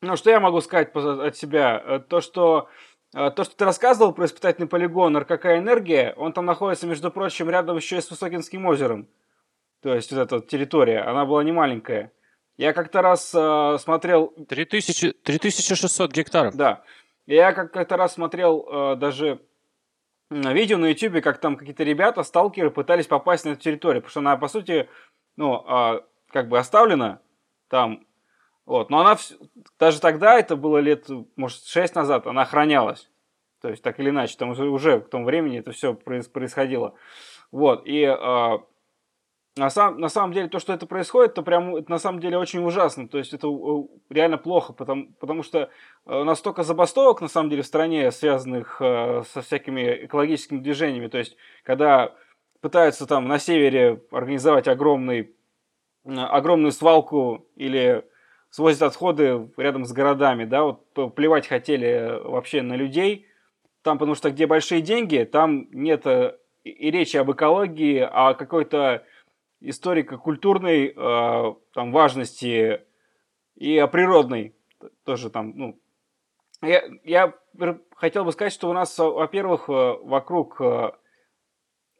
Ну, 0.00 0.16
что 0.16 0.30
я 0.30 0.40
могу 0.40 0.60
сказать 0.60 0.94
от 0.94 1.36
себя? 1.36 1.82
Э, 1.84 2.00
То, 2.00 2.20
что 2.20 2.68
э, 3.14 3.30
то, 3.30 3.44
что 3.44 3.56
ты 3.56 3.64
рассказывал 3.64 4.12
про 4.12 4.26
испытательный 4.26 4.68
полигон 4.68 5.16
РКК 5.16 5.46
«Энергия», 5.46 6.14
он 6.16 6.32
там 6.32 6.46
находится, 6.46 6.86
между 6.86 7.10
прочим, 7.10 7.50
рядом 7.50 7.76
еще 7.76 7.98
и 7.98 8.00
с 8.00 8.10
Высокинским 8.10 8.64
озером. 8.66 9.08
То 9.80 9.94
есть 9.94 10.12
вот 10.12 10.20
эта 10.20 10.36
вот 10.36 10.48
территория, 10.48 11.00
она 11.00 11.24
была 11.24 11.44
не 11.44 11.52
маленькая. 11.52 12.12
Я 12.58 12.72
как-то 12.72 13.02
раз 13.02 13.32
э, 13.34 13.76
смотрел 13.78 14.28
3000, 14.48 15.12
3600 15.12 16.12
гектаров. 16.12 16.56
Да. 16.56 16.82
Я 17.26 17.52
как- 17.52 17.72
как-то 17.72 17.96
раз 17.96 18.14
смотрел 18.14 18.66
э, 18.70 18.96
даже 18.96 19.40
видео 20.30 20.76
на 20.76 20.86
YouTube, 20.86 21.22
как 21.22 21.38
там 21.40 21.56
какие-то 21.56 21.84
ребята, 21.84 22.22
сталкеры, 22.24 22.70
пытались 22.70 23.06
попасть 23.06 23.44
на 23.44 23.50
эту 23.50 23.60
территорию, 23.60 24.02
потому 24.02 24.10
что 24.10 24.20
она, 24.20 24.36
по 24.36 24.48
сути, 24.48 24.88
ну, 25.36 25.62
а, 25.66 26.02
как 26.30 26.48
бы 26.48 26.58
оставлена 26.58 27.20
там. 27.68 28.04
Вот. 28.66 28.90
Но 28.90 28.98
она, 29.00 29.14
вс- 29.14 29.38
даже 29.78 30.00
тогда, 30.00 30.38
это 30.38 30.56
было 30.56 30.78
лет, 30.78 31.06
может, 31.36 31.64
6 31.64 31.94
назад, 31.94 32.26
она 32.26 32.42
охранялась. 32.42 33.08
То 33.62 33.68
есть, 33.68 33.82
так 33.82 33.98
или 34.00 34.10
иначе, 34.10 34.36
там 34.36 34.50
уже, 34.50 34.68
уже 34.68 35.00
к 35.00 35.08
тому 35.08 35.24
времени 35.24 35.60
это 35.60 35.70
все 35.72 35.94
происходило. 35.94 36.94
Вот, 37.50 37.86
и 37.86 38.02
э, 38.02 38.58
на, 39.58 39.70
сам, 39.70 39.98
на 39.98 40.08
самом 40.08 40.32
деле 40.32 40.48
то, 40.48 40.58
что 40.58 40.72
это 40.72 40.86
происходит, 40.86 41.34
то 41.34 41.42
прям 41.42 41.74
это 41.76 41.90
на 41.90 41.98
самом 41.98 42.20
деле 42.20 42.38
очень 42.38 42.64
ужасно. 42.64 43.08
То 43.08 43.18
есть 43.18 43.34
это 43.34 43.48
реально 44.08 44.38
плохо, 44.38 44.72
потому, 44.72 45.12
потому 45.20 45.42
что 45.42 45.70
у 46.06 46.24
нас 46.24 46.38
столько 46.38 46.62
забастовок 46.62 47.20
на 47.20 47.28
самом 47.28 47.50
деле 47.50 47.62
в 47.62 47.66
стране, 47.66 48.10
связанных 48.12 48.80
э, 48.80 49.22
со 49.28 49.42
всякими 49.42 50.04
экологическими 50.06 50.60
движениями. 50.60 51.08
То 51.08 51.18
есть 51.18 51.36
когда 51.64 52.14
пытаются 52.60 53.06
там 53.06 53.26
на 53.26 53.38
севере 53.38 54.00
организовать 54.10 54.68
огромный, 54.68 55.34
огромную 56.04 56.72
свалку 56.72 57.46
или 57.56 58.04
свозят 58.50 58.82
отходы 58.82 59.50
рядом 59.56 59.84
с 59.84 59.92
городами, 59.92 60.44
да, 60.44 60.62
вот 60.62 61.14
плевать 61.14 61.46
хотели 61.46 62.20
вообще 62.24 62.62
на 62.62 62.74
людей, 62.74 63.26
там, 63.82 63.98
потому 63.98 64.14
что 64.14 64.30
где 64.30 64.46
большие 64.46 64.80
деньги, 64.80 65.28
там 65.30 65.68
нет 65.72 66.06
э, 66.06 66.36
и 66.64 66.90
речи 66.90 67.16
об 67.16 67.30
экологии, 67.32 68.06
а 68.10 68.34
какой-то 68.34 69.04
историко-культурной 69.60 70.94
э, 70.94 71.54
там 71.74 71.92
важности 71.92 72.82
и 73.56 73.78
о 73.78 73.86
природной 73.88 74.54
тоже 75.04 75.30
там, 75.30 75.52
ну, 75.56 75.80
я, 76.62 76.82
я 77.04 77.34
хотел 77.94 78.24
бы 78.24 78.32
сказать, 78.32 78.52
что 78.52 78.68
у 78.68 78.72
нас, 78.72 78.96
во-первых, 78.98 79.68
э, 79.68 79.72
вокруг 80.02 80.60
э, 80.60 80.90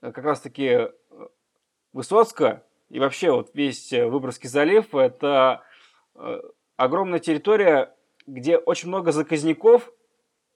как 0.00 0.18
раз-таки 0.18 0.64
э, 0.64 0.90
Высоцка 1.92 2.64
и 2.90 3.00
вообще 3.00 3.30
вот 3.32 3.50
весь 3.54 3.92
Выборгский 3.92 4.48
залив 4.48 4.94
это 4.94 5.62
огромная 6.76 7.18
территория, 7.18 7.94
где 8.26 8.56
очень 8.58 8.88
много 8.88 9.10
заказников 9.10 9.90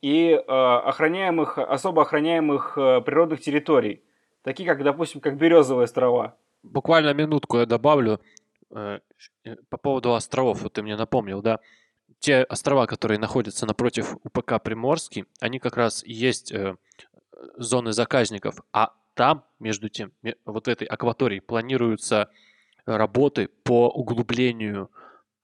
и 0.02 0.32
охраняемых, 0.32 1.58
особо 1.58 2.02
охраняемых 2.02 2.74
природных 2.74 3.40
территорий, 3.40 4.04
такие 4.42 4.68
как, 4.68 4.82
допустим, 4.82 5.20
как 5.20 5.36
Березовые 5.36 5.84
острова 5.84 6.36
буквально 6.62 7.14
минутку 7.14 7.58
я 7.58 7.66
добавлю 7.66 8.20
э, 8.70 9.00
э, 9.44 9.56
по 9.68 9.76
поводу 9.76 10.14
островов. 10.14 10.62
Вот 10.62 10.74
ты 10.74 10.82
мне 10.82 10.96
напомнил, 10.96 11.42
да? 11.42 11.60
Те 12.18 12.44
острова, 12.44 12.86
которые 12.86 13.18
находятся 13.18 13.66
напротив 13.66 14.16
УПК 14.22 14.62
Приморский, 14.62 15.24
они 15.40 15.58
как 15.58 15.76
раз 15.76 16.04
есть 16.04 16.52
э, 16.52 16.76
зоны 17.56 17.92
заказников, 17.92 18.60
а 18.72 18.92
там, 19.14 19.44
между 19.58 19.88
тем, 19.88 20.12
вот 20.44 20.66
в 20.66 20.70
этой 20.70 20.86
акватории 20.86 21.40
планируются 21.40 22.30
работы 22.86 23.48
по 23.62 23.88
углублению 23.88 24.90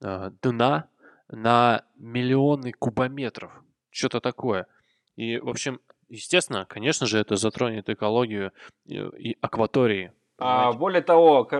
э, 0.01 0.31
дна 0.41 0.87
на 1.27 1.83
миллионы 1.95 2.71
кубометров. 2.71 3.51
Что-то 3.89 4.19
такое. 4.21 4.67
И, 5.15 5.37
в 5.37 5.49
общем, 5.49 5.79
естественно, 6.07 6.65
конечно 6.65 7.05
же, 7.05 7.19
это 7.19 7.35
затронет 7.35 7.89
экологию 7.89 8.51
и, 8.85 8.97
и 9.17 9.37
акватории 9.41 10.13
а, 10.39 10.71
более 10.73 11.01
того, 11.01 11.47
э, 11.51 11.55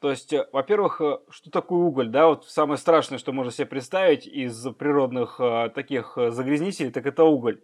то 0.00 0.10
есть, 0.10 0.32
э, 0.32 0.46
во-первых, 0.52 1.00
э, 1.00 1.18
что 1.30 1.50
такое 1.50 1.80
уголь, 1.80 2.08
да, 2.08 2.26
вот 2.26 2.46
самое 2.46 2.76
страшное, 2.76 3.18
что 3.18 3.32
можно 3.32 3.50
себе 3.50 3.66
представить 3.66 4.26
из 4.26 4.68
природных 4.74 5.40
э, 5.40 5.70
таких 5.74 6.18
э, 6.18 6.30
загрязнителей, 6.30 6.90
так 6.90 7.06
это 7.06 7.24
уголь. 7.24 7.62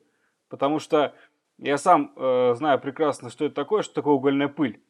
Потому 0.49 0.78
что 0.78 1.14
я 1.59 1.78
сам 1.78 2.12
э, 2.16 2.54
знаю 2.57 2.81
прекрасно, 2.81 3.31
что 3.31 3.45
это 3.45 3.54
такое, 3.54 3.83
что 3.83 3.95
такое 3.95 4.14
угольная 4.14 4.49
пыль. 4.49 4.83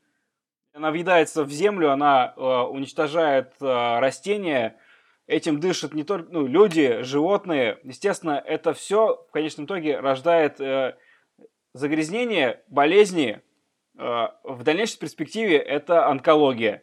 Она 0.73 0.91
въедается 0.91 1.45
в 1.45 1.51
землю, 1.51 1.91
она 1.91 2.33
э, 2.37 2.41
уничтожает 2.41 3.55
э, 3.61 3.99
растения, 3.99 4.79
этим 5.27 5.61
дышат 5.61 5.95
не 5.95 6.05
только 6.05 6.33
ну, 6.33 6.47
люди, 6.47 7.03
животные. 7.03 7.79
Естественно, 7.83 8.43
это 8.45 8.73
все 8.73 9.25
в 9.29 9.33
конечном 9.33 9.67
итоге 9.67 9.99
рождает 9.99 10.61
э, 10.61 10.97
загрязнение, 11.73 12.63
болезни, 12.69 13.41
в 13.97 14.63
дальнейшей 14.63 14.99
перспективе 14.99 15.57
это 15.59 16.09
онкология. 16.09 16.83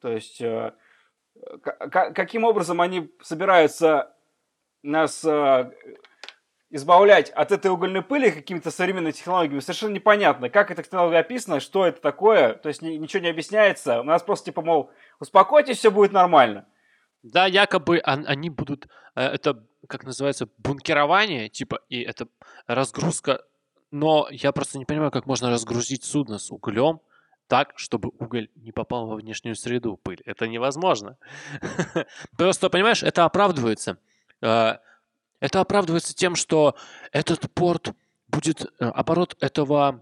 То 0.00 0.10
есть, 0.10 0.40
э, 0.40 0.72
каким 1.90 2.44
образом 2.44 2.80
они 2.82 3.10
собираются 3.22 4.14
нас 4.82 5.24
э, 5.24 5.72
избавлять 6.68 7.30
от 7.30 7.52
этой 7.52 7.70
угольной 7.70 8.02
пыли 8.02 8.30
какими-то 8.30 8.70
современными 8.70 9.12
технологиями, 9.12 9.60
совершенно 9.60 9.94
непонятно. 9.94 10.50
Как 10.50 10.70
эта 10.70 10.82
технология 10.82 11.20
описана, 11.20 11.58
что 11.60 11.86
это 11.86 12.02
такое, 12.02 12.52
то 12.52 12.68
есть 12.68 12.82
ничего 12.82 13.22
не 13.22 13.30
объясняется. 13.30 14.00
У 14.00 14.04
нас 14.04 14.22
просто 14.22 14.46
типа, 14.46 14.60
мол, 14.60 14.90
успокойтесь, 15.20 15.78
все 15.78 15.90
будет 15.90 16.12
нормально. 16.12 16.66
Да, 17.22 17.46
якобы 17.46 18.00
они 18.00 18.50
будут, 18.50 18.86
это, 19.14 19.64
как 19.88 20.04
называется, 20.04 20.46
бункерование, 20.58 21.48
типа, 21.48 21.80
и 21.88 22.02
это 22.02 22.28
разгрузка 22.66 23.42
но 23.94 24.26
я 24.32 24.50
просто 24.50 24.76
не 24.78 24.84
понимаю, 24.84 25.12
как 25.12 25.26
можно 25.26 25.50
разгрузить 25.50 26.02
судно 26.02 26.40
с 26.40 26.50
углем 26.50 27.00
так, 27.46 27.74
чтобы 27.76 28.10
уголь 28.18 28.48
не 28.56 28.72
попал 28.72 29.06
во 29.06 29.14
внешнюю 29.14 29.54
среду, 29.54 29.96
пыль. 30.02 30.20
Это 30.24 30.48
невозможно. 30.48 31.16
Просто, 32.36 32.70
понимаешь, 32.70 33.04
это 33.04 33.24
оправдывается. 33.24 33.98
А, 34.42 34.80
это 35.38 35.60
оправдывается 35.60 36.12
тем, 36.12 36.34
что 36.34 36.74
этот 37.12 37.48
порт 37.52 37.92
будет, 38.26 38.64
э, 38.80 38.84
оборот 38.86 39.36
этого 39.40 40.00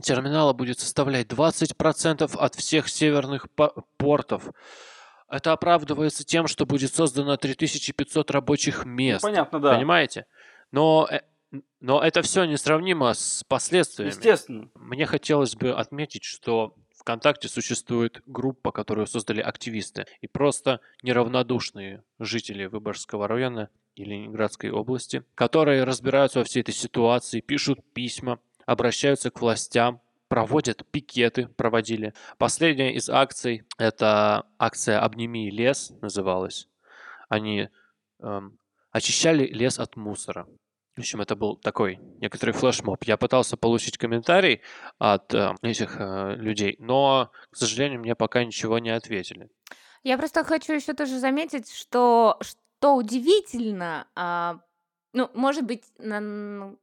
терминала 0.00 0.52
будет 0.52 0.78
составлять 0.78 1.26
20% 1.26 2.36
от 2.36 2.54
всех 2.54 2.88
северных 2.88 3.48
портов. 3.96 4.50
Это 5.28 5.52
оправдывается 5.52 6.24
тем, 6.24 6.46
что 6.46 6.66
будет 6.66 6.94
создано 6.94 7.36
3500 7.36 8.30
рабочих 8.30 8.84
мест. 8.84 9.24
Ну, 9.24 9.30
понятно, 9.30 9.58
да. 9.58 9.74
Понимаете? 9.74 10.26
Но 10.70 11.08
э, 11.10 11.22
но 11.80 12.02
это 12.02 12.22
все 12.22 12.44
несравнимо 12.44 13.14
с 13.14 13.44
последствиями. 13.44 14.10
Естественно. 14.10 14.70
Мне 14.74 15.06
хотелось 15.06 15.54
бы 15.54 15.72
отметить, 15.72 16.24
что 16.24 16.74
ВКонтакте 16.96 17.48
существует 17.48 18.22
группа, 18.26 18.72
которую 18.72 19.06
создали 19.06 19.40
активисты 19.40 20.06
и 20.20 20.26
просто 20.26 20.80
неравнодушные 21.02 22.02
жители 22.18 22.66
Выборгского 22.66 23.28
района 23.28 23.70
и 23.94 24.04
Ленинградской 24.04 24.70
области, 24.70 25.24
которые 25.34 25.84
разбираются 25.84 26.40
во 26.40 26.44
всей 26.44 26.60
этой 26.60 26.74
ситуации, 26.74 27.40
пишут 27.40 27.80
письма, 27.94 28.40
обращаются 28.66 29.30
к 29.30 29.40
властям, 29.40 30.00
проводят 30.28 30.84
пикеты, 30.90 31.48
проводили. 31.48 32.12
Последняя 32.36 32.94
из 32.94 33.08
акций, 33.08 33.64
это 33.78 34.46
акция 34.58 35.00
«Обними 35.00 35.50
лес» 35.50 35.92
называлась. 36.02 36.68
Они 37.28 37.68
эм, 38.20 38.58
очищали 38.90 39.46
лес 39.46 39.78
от 39.78 39.96
мусора. 39.96 40.46
В 40.98 41.00
общем, 41.00 41.20
это 41.20 41.36
был 41.36 41.54
такой 41.54 42.00
некоторый 42.20 42.50
флешмоб. 42.50 43.04
Я 43.04 43.16
пытался 43.16 43.56
получить 43.56 43.96
комментарий 43.96 44.62
от 44.98 45.32
э, 45.32 45.54
этих 45.62 45.94
э, 45.96 46.34
людей, 46.34 46.74
но, 46.80 47.30
к 47.50 47.56
сожалению, 47.56 48.00
мне 48.00 48.16
пока 48.16 48.42
ничего 48.42 48.80
не 48.80 48.90
ответили. 48.90 49.48
Я 50.02 50.18
просто 50.18 50.42
хочу 50.42 50.72
еще 50.72 50.94
тоже 50.94 51.20
заметить, 51.20 51.70
что 51.72 52.40
что 52.40 52.96
удивительно, 52.96 54.08
а, 54.16 54.58
ну, 55.12 55.30
может 55.34 55.64
быть, 55.64 55.84
на, 55.98 56.74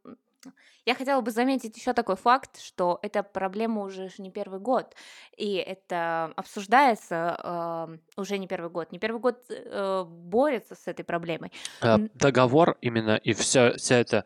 я 0.85 0.95
хотела 0.95 1.21
бы 1.21 1.31
заметить 1.31 1.77
еще 1.77 1.93
такой 1.93 2.15
факт, 2.15 2.61
что 2.61 2.99
эта 3.01 3.23
проблема 3.23 3.81
уже 3.81 4.09
не 4.17 4.31
первый 4.31 4.59
год, 4.59 4.95
и 5.37 5.55
это 5.55 6.33
обсуждается 6.35 7.39
э, 8.17 8.21
уже 8.21 8.37
не 8.37 8.47
первый 8.47 8.69
год. 8.69 8.91
Не 8.91 8.99
первый 8.99 9.19
год 9.19 9.43
э, 9.49 10.03
борется 10.07 10.75
с 10.75 10.87
этой 10.87 11.03
проблемой. 11.03 11.51
Э, 11.81 11.97
договор 12.13 12.77
именно 12.81 13.15
и 13.15 13.33
вся, 13.33 13.73
вся 13.73 13.97
эта 13.97 14.25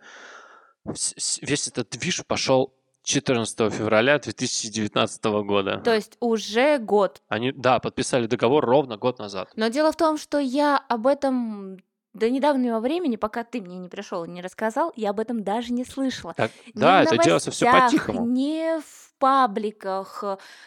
весь 0.86 1.68
этот 1.68 1.90
движ 1.90 2.26
пошел 2.26 2.74
14 3.04 3.74
февраля 3.74 4.20
2019 4.20 5.24
года. 5.44 5.82
То 5.84 5.94
есть 5.94 6.18
уже 6.20 6.78
год. 6.78 7.22
Они, 7.28 7.52
да, 7.52 7.80
подписали 7.80 8.28
договор 8.28 8.66
ровно 8.66 8.98
год 8.98 9.20
назад. 9.20 9.50
Но 9.56 9.70
дело 9.70 9.92
в 9.92 9.98
том, 9.98 10.18
что 10.18 10.40
я 10.40 10.78
об 10.78 11.08
этом 11.08 11.80
до 12.20 12.30
недавнего 12.30 12.80
времени, 12.80 13.16
пока 13.16 13.44
ты 13.44 13.62
мне 13.62 13.78
не 13.78 13.90
пришел 13.90 14.26
и 14.26 14.30
не 14.30 14.42
рассказал, 14.42 14.94
я 14.96 15.10
об 15.10 15.20
этом 15.20 15.44
даже 15.44 15.74
не 15.74 15.86
слышала. 15.86 16.34
Так, 16.36 16.52
да, 16.74 17.04
это 17.04 17.18
делается 17.18 17.52
все 17.52 17.72
по-тихому. 17.72 18.26
Не 18.28 18.80
в 18.80 19.14
пабликах, 19.20 20.24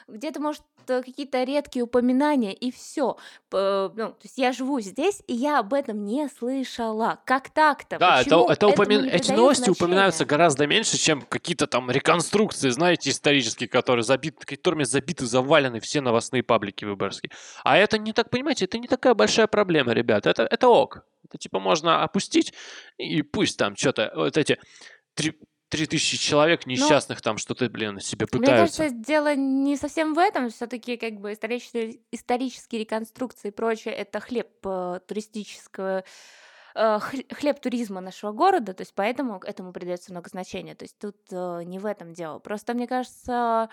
где-то, 0.08 0.40
может, 0.40 0.62
какие-то 0.84 1.44
редкие 1.44 1.84
упоминания, 1.84 2.52
и 2.52 2.72
все. 2.72 3.16
Ну, 3.52 3.88
то 3.88 4.16
есть 4.22 4.36
я 4.36 4.52
живу 4.52 4.80
здесь, 4.80 5.22
и 5.28 5.32
я 5.32 5.60
об 5.60 5.72
этом 5.74 6.04
не 6.04 6.28
слышала. 6.28 7.20
Как 7.24 7.50
так-то? 7.50 7.98
Да, 7.98 8.20
это, 8.20 8.44
это 8.48 8.68
упомя... 8.68 9.06
эти 9.06 9.30
новости 9.30 9.64
значения? 9.64 9.76
упоминаются 9.76 10.24
гораздо 10.24 10.66
меньше, 10.66 10.98
чем 10.98 11.22
какие-то 11.22 11.66
там 11.66 11.90
реконструкции, 11.90 12.68
знаете, 12.70 13.10
исторические, 13.10 13.68
которые 13.68 14.02
забиты, 14.02 14.44
которыми 14.44 14.82
забиты, 14.82 15.24
завалены 15.24 15.78
все 15.80 16.00
новостные 16.00 16.42
паблики 16.42 16.84
выборгские. 16.84 17.30
А 17.62 17.78
это 17.78 17.96
не 17.96 18.12
так, 18.12 18.28
понимаете, 18.28 18.64
это 18.64 18.76
не 18.78 18.88
такая 18.88 19.14
большая 19.14 19.46
проблема, 19.46 19.92
ребят. 19.92 20.26
Это, 20.26 20.42
это 20.42 20.68
ок. 20.68 21.04
Это 21.32 21.38
типа 21.38 21.60
можно 21.60 22.04
опустить, 22.04 22.52
и 22.98 23.22
пусть 23.22 23.58
там 23.58 23.74
что-то, 23.74 24.12
вот 24.14 24.36
эти 24.36 24.58
три, 25.14 25.38
три 25.72 25.86
тысячи 25.86 26.18
человек 26.18 26.66
ну, 26.66 26.72
несчастных 26.72 27.18
ну, 27.18 27.22
там 27.22 27.38
что-то, 27.38 27.68
блин, 27.70 27.98
себе 27.98 28.26
пытаются. 28.26 28.82
Мне 28.82 28.90
кажется, 28.90 29.06
дело 29.06 29.34
не 29.34 29.78
совсем 29.78 30.12
в 30.12 30.18
этом. 30.18 30.50
Все-таки 30.50 30.98
как 30.98 31.14
бы 31.14 31.32
исторические, 31.32 32.00
исторические 32.10 32.82
реконструкции 32.82 33.48
и 33.48 33.52
прочее, 33.52 33.94
это 33.94 34.20
хлеб 34.20 34.48
э, 34.64 35.00
туристического 35.08 36.04
э, 36.74 36.98
хлеб 37.00 37.60
туризма 37.60 38.02
нашего 38.02 38.32
города, 38.32 38.74
то 38.74 38.82
есть 38.82 38.92
поэтому 38.94 39.40
этому 39.42 39.72
придается 39.72 40.12
много 40.12 40.28
значения. 40.28 40.74
То 40.74 40.84
есть 40.84 40.98
тут 40.98 41.16
э, 41.30 41.62
не 41.64 41.78
в 41.78 41.86
этом 41.86 42.12
дело. 42.12 42.38
Просто 42.38 42.74
мне 42.74 42.86
кажется, 42.86 43.70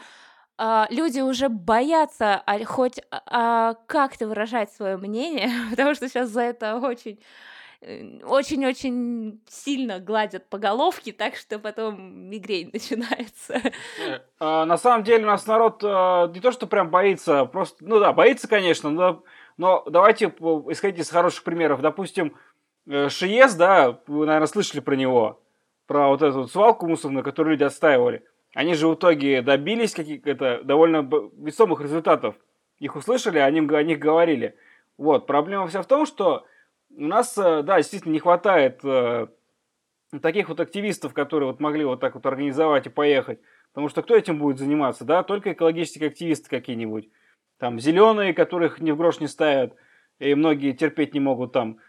люди 0.89 1.21
уже 1.21 1.49
боятся 1.49 2.41
а, 2.45 2.63
хоть 2.65 2.99
а, 3.11 3.75
как-то 3.87 4.27
выражать 4.27 4.71
свое 4.71 4.97
мнение, 4.97 5.49
потому 5.69 5.95
что 5.95 6.09
сейчас 6.09 6.29
за 6.29 6.41
это 6.41 6.75
очень 6.75 7.19
Э, 7.81 8.19
очень-очень 8.25 9.41
сильно 9.47 9.99
гладят 9.99 10.49
по 10.49 10.57
головке, 10.57 11.13
так 11.13 11.35
что 11.35 11.59
потом 11.59 12.29
мигрень 12.29 12.69
начинается. 12.73 13.61
Э, 14.05 14.19
а, 14.39 14.65
на 14.65 14.77
самом 14.77 15.03
деле 15.03 15.23
у 15.23 15.27
нас 15.27 15.47
народ 15.47 15.81
э, 15.83 16.31
не 16.33 16.41
то, 16.41 16.51
что 16.51 16.67
прям 16.67 16.89
боится, 16.89 17.45
просто, 17.45 17.85
ну 17.85 17.99
да, 17.99 18.11
боится, 18.11 18.49
конечно, 18.49 18.89
но, 18.89 19.23
но 19.57 19.83
давайте 19.89 20.25
исходить 20.25 20.99
из 20.99 21.09
хороших 21.09 21.43
примеров. 21.43 21.81
Допустим, 21.81 22.35
Шиес, 22.85 23.55
да, 23.55 23.99
вы, 24.07 24.25
наверное, 24.25 24.47
слышали 24.47 24.81
про 24.81 24.95
него, 24.95 25.41
про 25.87 26.09
вот 26.09 26.21
эту 26.21 26.41
вот 26.41 26.51
свалку 26.51 26.87
мусорную, 26.87 27.23
которую 27.23 27.53
люди 27.53 27.63
отстаивали. 27.63 28.25
Они 28.53 28.73
же 28.73 28.87
в 28.87 28.95
итоге 28.95 29.41
добились 29.41 29.93
каких-то 29.93 30.61
довольно 30.63 31.07
весомых 31.37 31.81
результатов. 31.81 32.35
Их 32.79 32.95
услышали, 32.95 33.39
они 33.39 33.59
о 33.59 33.83
них 33.83 33.99
говорили. 33.99 34.55
Вот, 34.97 35.27
проблема 35.27 35.67
вся 35.67 35.81
в 35.81 35.87
том, 35.87 36.05
что 36.05 36.45
у 36.89 37.05
нас, 37.05 37.37
э, 37.37 37.61
да, 37.63 37.77
действительно 37.77 38.13
не 38.13 38.19
хватает 38.19 38.79
э, 38.83 39.27
таких 40.21 40.49
вот 40.49 40.59
активистов, 40.59 41.13
которые 41.13 41.51
вот 41.51 41.59
могли 41.59 41.85
вот 41.85 41.99
так 41.99 42.15
вот 42.15 42.25
организовать 42.25 42.87
и 42.87 42.89
поехать. 42.89 43.39
Потому 43.71 43.89
что 43.89 44.01
кто 44.01 44.15
этим 44.15 44.39
будет 44.39 44.57
заниматься, 44.57 45.05
да? 45.05 45.23
Только 45.23 45.53
экологические 45.53 46.09
активисты 46.09 46.49
какие-нибудь. 46.49 47.09
Там 47.59 47.79
зеленые, 47.79 48.33
которых 48.33 48.79
ни 48.79 48.91
в 48.91 48.97
грош 48.97 49.19
не 49.19 49.27
ставят, 49.27 49.75
и 50.17 50.33
многие 50.33 50.71
терпеть 50.71 51.13
не 51.13 51.19
могут 51.19 51.51
там. 51.51 51.79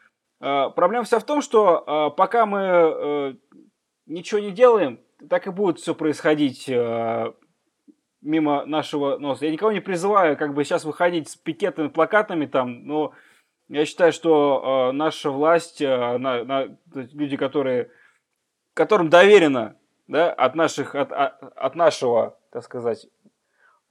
А, 0.41 0.71
проблема 0.71 1.05
вся 1.05 1.19
в 1.19 1.25
том, 1.25 1.41
что 1.41 1.85
а, 1.87 2.11
пока 2.11 2.45
мы 2.45 2.61
э, 2.61 3.35
ничего 4.07 4.41
не 4.41 4.51
делаем, 4.51 5.01
так 5.29 5.47
и 5.47 5.51
будет 5.51 5.79
все 5.79 5.95
происходить 5.95 6.69
мимо 8.23 8.65
нашего 8.67 9.19
носа. 9.19 9.47
Я 9.47 9.53
никого 9.53 9.73
не 9.73 9.81
призываю 9.81 10.37
как 10.37 10.55
бы 10.55 10.65
сейчас 10.65 10.85
выходить 10.85 11.29
с 11.29 11.37
пикетами, 11.37 11.89
плакатами 11.89 12.47
там, 12.47 12.87
но 12.87 13.13
я 13.71 13.87
считаю, 13.87 14.13
что 14.13 14.91
э, 14.91 14.93
наша 14.93 15.31
власть, 15.31 15.81
э, 15.81 16.19
на, 16.19 16.43
на, 16.45 16.77
люди, 16.93 17.37
которые, 17.37 17.91
которым 18.75 19.09
доверено 19.09 19.77
да, 20.09 20.33
от, 20.33 20.57
наших, 20.57 20.97
от, 20.97 21.13
от, 21.13 21.41
от 21.57 21.75
нашего, 21.77 22.37
так 22.51 22.65
сказать, 22.65 23.07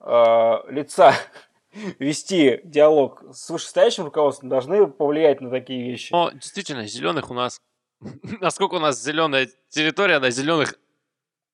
э, 0.02 0.56
лица 0.68 1.14
вести 2.00 2.60
диалог 2.66 3.24
с 3.32 3.50
вышестоящим 3.50 4.04
руководством, 4.04 4.50
должны 4.50 4.86
повлиять 4.86 5.40
на 5.40 5.50
такие 5.50 5.82
вещи. 5.90 6.12
Но 6.12 6.30
действительно, 6.32 6.86
зеленых 6.86 7.32
у 7.32 7.34
нас, 7.34 7.62
насколько 8.42 8.76
у 8.76 8.80
нас 8.80 9.02
зеленая 9.02 9.48
территория, 9.70 10.20
на 10.20 10.30
зеленых, 10.30 10.74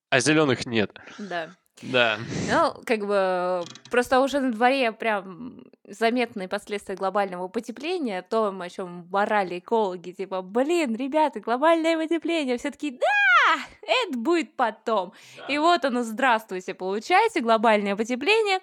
а 0.09 0.19
зеленых 0.19 0.65
нет. 0.65 0.97
Да. 1.17 1.49
Да. 1.81 2.17
Ну, 2.49 2.81
как 2.85 3.05
бы, 3.05 3.63
просто 3.91 4.21
уже 4.21 4.39
на 4.39 4.51
дворе 4.51 4.93
прям 4.93 5.65
заметные 5.83 6.47
последствия 6.47 6.95
глобального 6.95 7.49
потепления, 7.49 8.21
то, 8.21 8.55
о 8.57 8.69
чем 8.69 9.03
ворали 9.03 9.59
экологи, 9.59 10.11
типа, 10.11 10.41
блин, 10.41 10.95
ребята, 10.95 11.41
глобальное 11.41 11.97
потепление, 11.97 12.57
все 12.57 12.71
таки 12.71 12.91
да, 12.91 13.61
это 13.81 14.17
будет 14.17 14.55
потом. 14.55 15.13
Да. 15.37 15.45
И 15.53 15.57
вот 15.57 15.83
оно, 15.83 16.03
здравствуйте, 16.03 16.73
получаете, 16.73 17.41
глобальное 17.41 17.97
потепление, 17.97 18.59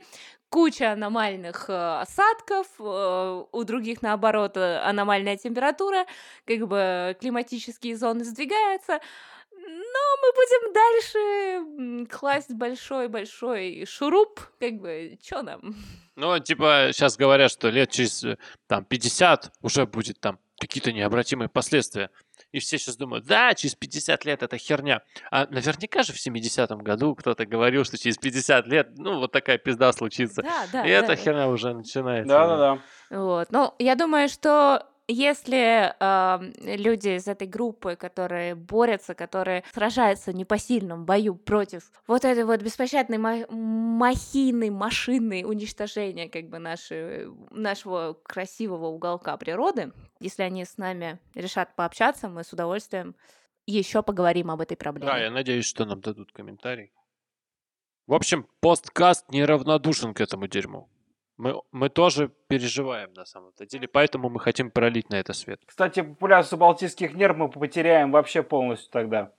куча 0.48 0.92
аномальных 0.92 1.66
э, 1.68 2.00
осадков, 2.00 2.66
э, 2.78 3.44
у 3.52 3.64
других, 3.64 4.02
наоборот, 4.02 4.56
э, 4.56 4.80
аномальная 4.80 5.36
температура, 5.36 6.04
как 6.46 6.66
бы 6.68 7.16
климатические 7.20 7.96
зоны 7.96 8.24
сдвигаются, 8.24 9.00
но 9.92 10.16
мы 10.22 10.32
будем 10.34 10.72
дальше 10.72 12.06
класть 12.08 12.52
большой-большой 12.52 13.84
шуруп, 13.86 14.40
как 14.58 14.74
бы, 14.80 15.18
чё 15.22 15.42
нам? 15.42 15.74
Ну, 16.16 16.38
типа, 16.38 16.90
сейчас 16.92 17.16
говорят, 17.16 17.50
что 17.50 17.68
лет 17.70 17.90
через 17.90 18.22
э, 18.24 18.36
там 18.66 18.84
50 18.84 19.52
уже 19.62 19.86
будет 19.86 20.20
там 20.20 20.38
какие-то 20.60 20.92
необратимые 20.92 21.48
последствия. 21.48 22.10
И 22.52 22.58
все 22.58 22.78
сейчас 22.78 22.96
думают, 22.96 23.24
да, 23.26 23.54
через 23.54 23.74
50 23.74 24.24
лет 24.26 24.42
это 24.42 24.58
херня. 24.58 25.02
А 25.30 25.46
наверняка 25.46 26.02
же 26.02 26.12
в 26.12 26.16
70-м 26.16 26.82
году 26.82 27.14
кто-то 27.14 27.46
говорил, 27.46 27.84
что 27.84 27.96
через 27.96 28.18
50 28.18 28.66
лет, 28.66 28.90
ну, 28.96 29.18
вот 29.18 29.32
такая 29.32 29.58
пизда 29.58 29.92
случится. 29.92 30.42
Да, 30.42 30.66
да, 30.70 30.84
И 30.84 30.88
да. 30.88 30.94
эта 30.94 31.16
херня 31.16 31.48
уже 31.48 31.72
начинается. 31.72 32.28
Да-да-да. 32.28 32.78
Вот. 33.10 33.50
Ну, 33.50 33.74
я 33.78 33.94
думаю, 33.94 34.28
что 34.28 34.86
если 35.08 35.92
э, 35.98 36.52
люди 36.76 37.16
из 37.16 37.28
этой 37.28 37.46
группы, 37.46 37.96
которые 37.96 38.54
борются, 38.54 39.14
которые 39.14 39.64
сражаются 39.72 40.32
в 40.32 40.34
непосильном 40.34 41.04
бою 41.04 41.34
против 41.34 41.90
вот 42.06 42.24
этой 42.24 42.44
вот 42.44 42.62
беспощадной 42.62 43.18
ма- 43.18 43.46
махины, 43.50 44.70
машины 44.70 45.44
уничтожения 45.44 46.28
как 46.28 46.48
бы 46.48 46.58
нашей, 46.58 47.28
нашего 47.50 48.14
красивого 48.14 48.86
уголка 48.86 49.36
природы, 49.36 49.92
если 50.20 50.42
они 50.42 50.64
с 50.64 50.78
нами 50.78 51.18
решат 51.34 51.74
пообщаться, 51.76 52.28
мы 52.28 52.44
с 52.44 52.52
удовольствием 52.52 53.14
еще 53.66 54.02
поговорим 54.02 54.50
об 54.50 54.60
этой 54.60 54.76
проблеме. 54.76 55.10
Да, 55.10 55.18
я 55.18 55.30
надеюсь, 55.30 55.66
что 55.66 55.84
нам 55.84 56.00
дадут 56.00 56.32
комментарий. 56.32 56.92
В 58.06 58.14
общем, 58.14 58.48
посткаст 58.60 59.30
неравнодушен 59.30 60.14
к 60.14 60.20
этому 60.20 60.48
дерьму. 60.48 60.88
Мы, 61.38 61.60
мы 61.72 61.88
тоже 61.88 62.28
переживаем 62.48 63.12
на 63.14 63.24
самом-то 63.24 63.66
деле, 63.66 63.88
поэтому 63.88 64.28
мы 64.28 64.38
хотим 64.38 64.70
пролить 64.70 65.08
на 65.10 65.16
это 65.16 65.32
свет. 65.32 65.60
Кстати, 65.64 66.02
популяцию 66.02 66.58
балтийских 66.58 67.14
нерв 67.14 67.36
мы 67.36 67.48
потеряем 67.48 68.12
вообще 68.12 68.42
полностью 68.42 68.90
тогда, 68.90 69.32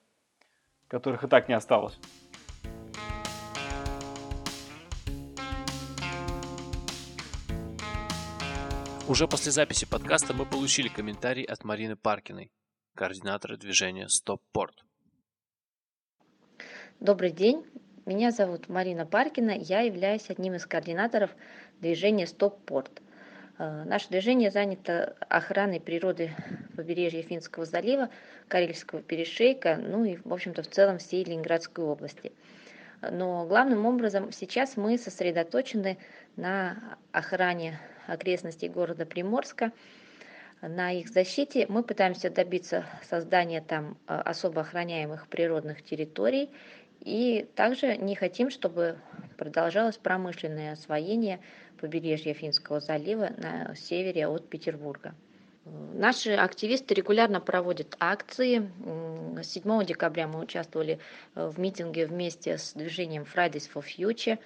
которых 0.88 1.24
и 1.24 1.28
так 1.28 1.48
не 1.48 1.54
осталось. 1.54 1.98
Уже 9.08 9.28
после 9.28 9.52
записи 9.52 9.86
подкаста 9.86 10.34
мы 10.34 10.46
получили 10.46 10.88
комментарий 10.88 11.44
от 11.44 11.66
Марины 11.66 11.98
Паркиной, 11.98 12.52
координатора 12.96 13.58
движения 13.58 14.08
Стоп-Порт. 14.08 14.86
Добрый 17.02 17.32
день, 17.32 17.66
меня 18.06 18.32
зовут 18.32 18.70
Марина 18.70 19.06
Паркина, 19.06 19.52
я 19.52 19.82
являюсь 19.82 20.30
одним 20.30 20.56
из 20.56 20.66
координаторов 20.66 21.32
движения 21.84 22.26
«Стоп-порт». 22.26 23.02
Э, 23.60 23.84
наше 23.84 24.10
движение 24.10 24.50
занято 24.50 25.16
охраной 25.30 25.80
природы 25.80 26.32
побережья 26.76 27.22
Финского 27.22 27.66
залива, 27.66 28.10
Карельского 28.48 29.02
перешейка, 29.02 29.78
ну 29.78 30.04
и, 30.06 30.18
в 30.24 30.34
общем-то, 30.34 30.64
в 30.64 30.68
целом 30.68 30.98
всей 30.98 31.24
Ленинградской 31.24 31.84
области. 31.86 32.32
Но 33.02 33.46
главным 33.46 33.86
образом 33.86 34.32
сейчас 34.32 34.78
мы 34.78 34.98
сосредоточены 34.98 35.98
на 36.38 36.98
охране 37.12 37.80
окрестностей 38.08 38.70
города 38.70 39.06
Приморска, 39.06 39.72
на 40.62 40.92
их 40.94 41.10
защите. 41.10 41.66
Мы 41.68 41.84
пытаемся 41.84 42.30
добиться 42.30 42.86
создания 43.10 43.62
там 43.62 43.98
э, 44.08 44.16
особо 44.16 44.62
охраняемых 44.62 45.28
природных 45.28 45.84
территорий 45.84 46.50
и 47.02 47.46
также 47.56 47.98
не 47.98 48.16
хотим, 48.16 48.50
чтобы 48.50 48.98
продолжалось 49.44 49.98
промышленное 49.98 50.72
освоение 50.72 51.42
побережья 51.78 52.34
Финского 52.34 52.80
залива 52.80 53.30
на 53.36 53.76
севере 53.76 54.26
от 54.26 54.48
Петербурга. 54.48 55.14
Наши 55.66 56.32
активисты 56.32 56.94
регулярно 56.94 57.42
проводят 57.42 57.98
акции. 58.00 58.72
7 59.42 59.86
декабря 59.86 60.28
мы 60.28 60.40
участвовали 60.40 61.00
в 61.36 61.60
митинге 61.60 62.06
вместе 62.06 62.58
с 62.58 62.72
движением 62.72 63.24
Fridays 63.24 63.70
for 63.70 63.84
Future. 63.84 64.40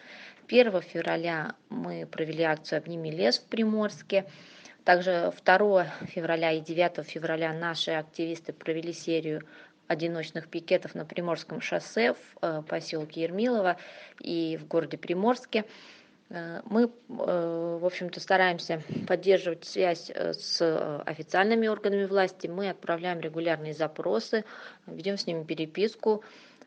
1 0.48 0.82
февраля 0.82 1.54
мы 1.70 2.08
провели 2.08 2.44
акцию 2.44 2.80
«Обними 2.80 3.12
лес» 3.12 3.38
в 3.38 3.46
Приморске. 3.46 4.26
Также 4.84 5.32
2 5.46 5.84
февраля 6.08 6.54
и 6.54 6.62
9 6.62 7.06
февраля 7.06 7.54
наши 7.54 7.92
активисты 7.92 8.52
провели 8.52 8.94
серию 8.94 9.44
одиночных 9.88 10.48
пикетов 10.48 10.96
на 10.96 11.06
Приморском 11.06 11.62
шоссе 11.62 12.14
в 12.14 12.18
э, 12.42 12.62
поселке 12.68 13.22
Ермилово 13.22 13.78
и 14.20 14.58
в 14.62 14.68
городе 14.68 14.98
Приморске. 14.98 15.66
Э, 16.30 16.62
мы, 16.66 16.84
э, 16.84 17.78
в 17.82 17.86
общем-то, 17.86 18.20
стараемся 18.20 18.84
поддерживать 19.08 19.66
связь 19.66 20.12
с 20.12 21.02
официальными 21.06 21.68
органами 21.68 22.06
власти. 22.06 22.48
Мы 22.48 22.70
отправляем 22.70 23.20
регулярные 23.20 23.74
запросы, 23.74 24.44
ведем 24.86 25.18
с 25.18 25.26
ними 25.26 25.44
переписку. 25.44 26.24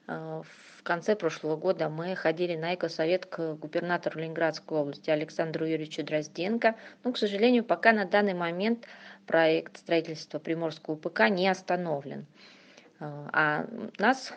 В 0.06 0.82
конце 0.82 1.14
прошлого 1.14 1.56
года 1.56 1.88
мы 1.88 2.16
ходили 2.16 2.56
на 2.56 2.74
экосовет 2.74 3.26
к 3.26 3.54
губернатору 3.54 4.18
Ленинградской 4.18 4.78
области 4.78 5.08
Александру 5.10 5.66
Юрьевичу 5.66 6.02
Дрозденко. 6.02 6.74
Но, 7.04 7.12
к 7.12 7.18
сожалению, 7.18 7.62
пока 7.62 7.92
на 7.92 8.06
данный 8.06 8.34
момент 8.34 8.86
проект 9.26 9.76
строительства 9.76 10.40
Приморского 10.40 10.94
УПК 10.94 11.28
не 11.28 11.46
остановлен. 11.48 12.26
А 13.00 13.66
нас 13.98 14.32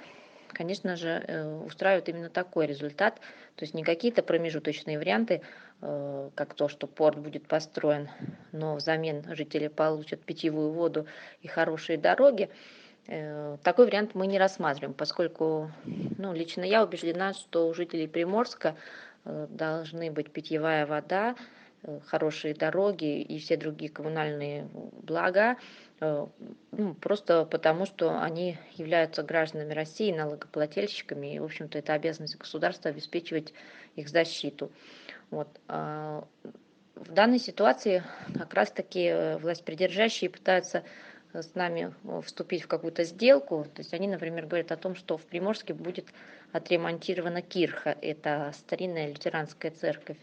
конечно 0.54 0.96
же, 0.96 1.64
устраивает 1.66 2.08
именно 2.10 2.30
такой 2.30 2.68
результат. 2.68 3.16
То 3.56 3.64
есть 3.64 3.74
не 3.74 3.84
какие-то 3.84 4.22
промежуточные 4.22 5.00
варианты, 5.00 5.42
как 5.82 6.54
то, 6.54 6.70
что 6.70 6.86
порт 6.86 7.18
будет 7.18 7.48
построен, 7.48 8.08
но 8.52 8.76
взамен 8.76 9.26
жители 9.36 9.68
получат 9.68 10.22
питьевую 10.22 10.72
воду 10.72 11.08
и 11.42 11.48
хорошие 11.48 11.98
дороги. 11.98 12.50
Такой 13.08 13.86
вариант 13.88 14.12
мы 14.14 14.28
не 14.28 14.38
рассматриваем, 14.38 14.94
поскольку 14.94 15.72
ну, 15.86 16.34
лично 16.34 16.62
я 16.64 16.84
убеждена, 16.84 17.34
что 17.34 17.68
у 17.68 17.74
жителей 17.74 18.08
Приморска 18.08 18.76
должны 19.26 20.12
быть 20.12 20.32
питьевая 20.32 20.86
вода, 20.86 21.36
Э, 21.84 22.00
хорошие 22.06 22.54
дороги 22.54 23.22
и 23.22 23.40
все 23.40 23.58
другие 23.58 23.92
коммунальные 23.92 24.70
блага, 25.02 25.52
э, 25.52 25.56
ну, 26.72 26.94
просто 26.96 27.46
потому, 27.46 27.86
что 27.86 28.22
они 28.22 28.58
являются 28.74 29.24
гражданами 29.24 29.74
России, 29.74 30.12
налогоплательщиками, 30.12 31.36
и, 31.36 31.40
в 31.40 31.44
общем-то, 31.44 31.78
это 31.78 31.94
обязанность 31.94 32.38
государства 32.38 32.90
обеспечивать 32.90 33.54
их 33.96 34.10
защиту. 34.10 34.72
Вот. 35.30 35.48
А 35.68 36.28
в 36.96 37.12
данной 37.12 37.40
ситуации 37.40 38.04
как 38.38 38.54
раз-таки 38.54 39.06
э, 39.06 39.38
власть 39.38 39.66
придержащие 39.66 40.30
пытаются 40.30 40.84
с 41.34 41.56
нами 41.56 41.94
вступить 42.24 42.64
в 42.64 42.68
какую-то 42.68 43.04
сделку. 43.04 43.66
То 43.74 43.82
есть 43.82 43.94
они, 43.94 44.08
например, 44.08 44.46
говорят 44.46 44.72
о 44.72 44.78
том, 44.78 44.96
что 44.96 45.18
в 45.18 45.26
Приморске 45.26 45.74
будет 45.74 46.08
отремонтирована 46.52 47.42
кирха, 47.42 47.98
это 48.02 48.52
старинная 48.54 49.08
лютеранская 49.08 49.72
церковь. 49.72 50.18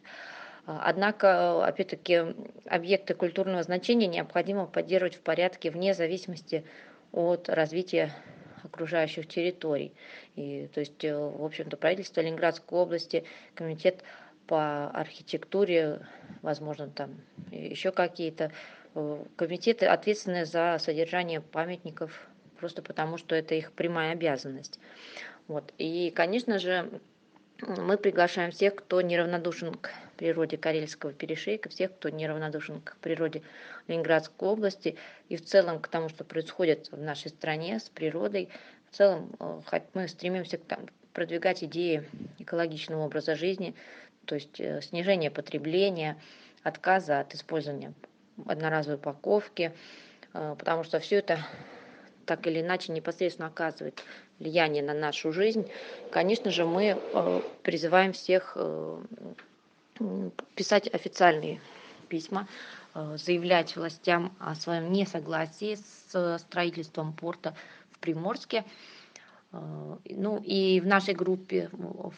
Однако, 0.78 1.64
опять-таки, 1.64 2.34
объекты 2.66 3.14
культурного 3.14 3.62
значения 3.62 4.06
необходимо 4.06 4.66
поддерживать 4.66 5.16
в 5.16 5.20
порядке 5.20 5.70
вне 5.70 5.94
зависимости 5.94 6.64
от 7.12 7.48
развития 7.48 8.14
окружающих 8.62 9.26
территорий. 9.26 9.92
И, 10.36 10.68
то 10.72 10.80
есть, 10.80 11.04
э, 11.04 11.16
в 11.16 11.44
общем-то, 11.44 11.76
правительство 11.76 12.20
Ленинградской 12.20 12.78
области, 12.78 13.24
комитет 13.54 14.04
по 14.46 14.90
архитектуре, 14.90 16.06
возможно, 16.42 16.88
там 16.88 17.20
еще 17.50 17.90
какие-то 17.90 18.52
э, 18.94 19.24
комитеты, 19.36 19.86
ответственные 19.86 20.44
за 20.44 20.76
содержание 20.78 21.40
памятников, 21.40 22.28
просто 22.58 22.82
потому 22.82 23.16
что 23.16 23.34
это 23.34 23.54
их 23.54 23.72
прямая 23.72 24.12
обязанность. 24.12 24.78
Вот. 25.48 25.72
И, 25.78 26.12
конечно 26.14 26.58
же, 26.58 27.00
мы 27.66 27.96
приглашаем 27.98 28.50
всех, 28.50 28.74
кто 28.76 29.00
неравнодушен 29.00 29.74
к 29.74 29.90
природе 30.16 30.56
Карельского 30.56 31.12
перешейка, 31.12 31.68
всех, 31.68 31.92
кто 31.92 32.08
неравнодушен 32.08 32.80
к 32.80 32.96
природе 32.98 33.42
Ленинградской 33.86 34.48
области 34.48 34.96
и 35.28 35.36
в 35.36 35.44
целом 35.44 35.80
к 35.80 35.88
тому, 35.88 36.08
что 36.08 36.24
происходит 36.24 36.90
в 36.90 37.00
нашей 37.00 37.28
стране 37.30 37.78
с 37.78 37.88
природой. 37.88 38.48
В 38.90 38.96
целом 38.96 39.30
э, 39.38 39.80
мы 39.94 40.08
стремимся 40.08 40.58
к 40.58 40.64
там, 40.64 40.86
продвигать 41.12 41.64
идеи 41.64 42.08
экологичного 42.38 43.04
образа 43.04 43.34
жизни, 43.34 43.74
то 44.24 44.34
есть 44.34 44.60
э, 44.60 44.80
снижение 44.82 45.30
потребления, 45.30 46.20
отказа 46.62 47.20
от 47.20 47.34
использования 47.34 47.92
одноразовой 48.46 48.96
упаковки, 48.96 49.72
э, 50.32 50.56
потому 50.58 50.84
что 50.84 51.00
все 51.00 51.16
это 51.16 51.38
так 52.26 52.46
или 52.46 52.60
иначе 52.60 52.92
непосредственно 52.92 53.48
оказывает 53.48 54.04
влияние 54.40 54.82
на 54.82 54.94
нашу 54.94 55.32
жизнь, 55.32 55.70
конечно 56.10 56.50
же, 56.50 56.64
мы 56.64 56.98
э, 56.98 57.40
призываем 57.62 58.12
всех 58.12 58.54
э, 58.56 59.02
писать 60.56 60.92
официональные 60.92 61.60
письма, 62.08 62.48
э, 62.94 63.16
заявлять 63.18 63.76
властям 63.76 64.34
о 64.40 64.54
своем 64.54 64.90
несогласии 64.92 65.76
с 65.76 66.38
строительством 66.38 67.12
порта 67.12 67.54
в 67.92 67.98
Приморске. 67.98 68.64
Ну 69.52 70.40
и 70.44 70.80
в 70.80 70.86
нашей 70.86 71.12
группе 71.12 71.70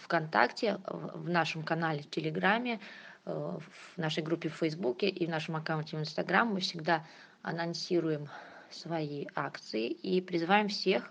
ВКонтакте, 0.02 0.78
в 0.84 1.30
нашем 1.30 1.62
канале 1.62 2.02
в 2.02 2.10
Телеграме, 2.10 2.78
в 3.24 3.62
нашей 3.96 4.22
группе 4.22 4.50
в 4.50 4.56
Фейсбуке 4.56 5.08
и 5.08 5.24
в 5.24 5.30
нашем 5.30 5.56
аккаунте 5.56 5.96
в 5.96 6.00
Инстаграм 6.00 6.46
мы 6.46 6.60
всегда 6.60 7.06
анонсируем 7.40 8.28
свои 8.70 9.26
акции 9.34 9.88
и 9.88 10.20
призываем 10.20 10.68
всех, 10.68 11.10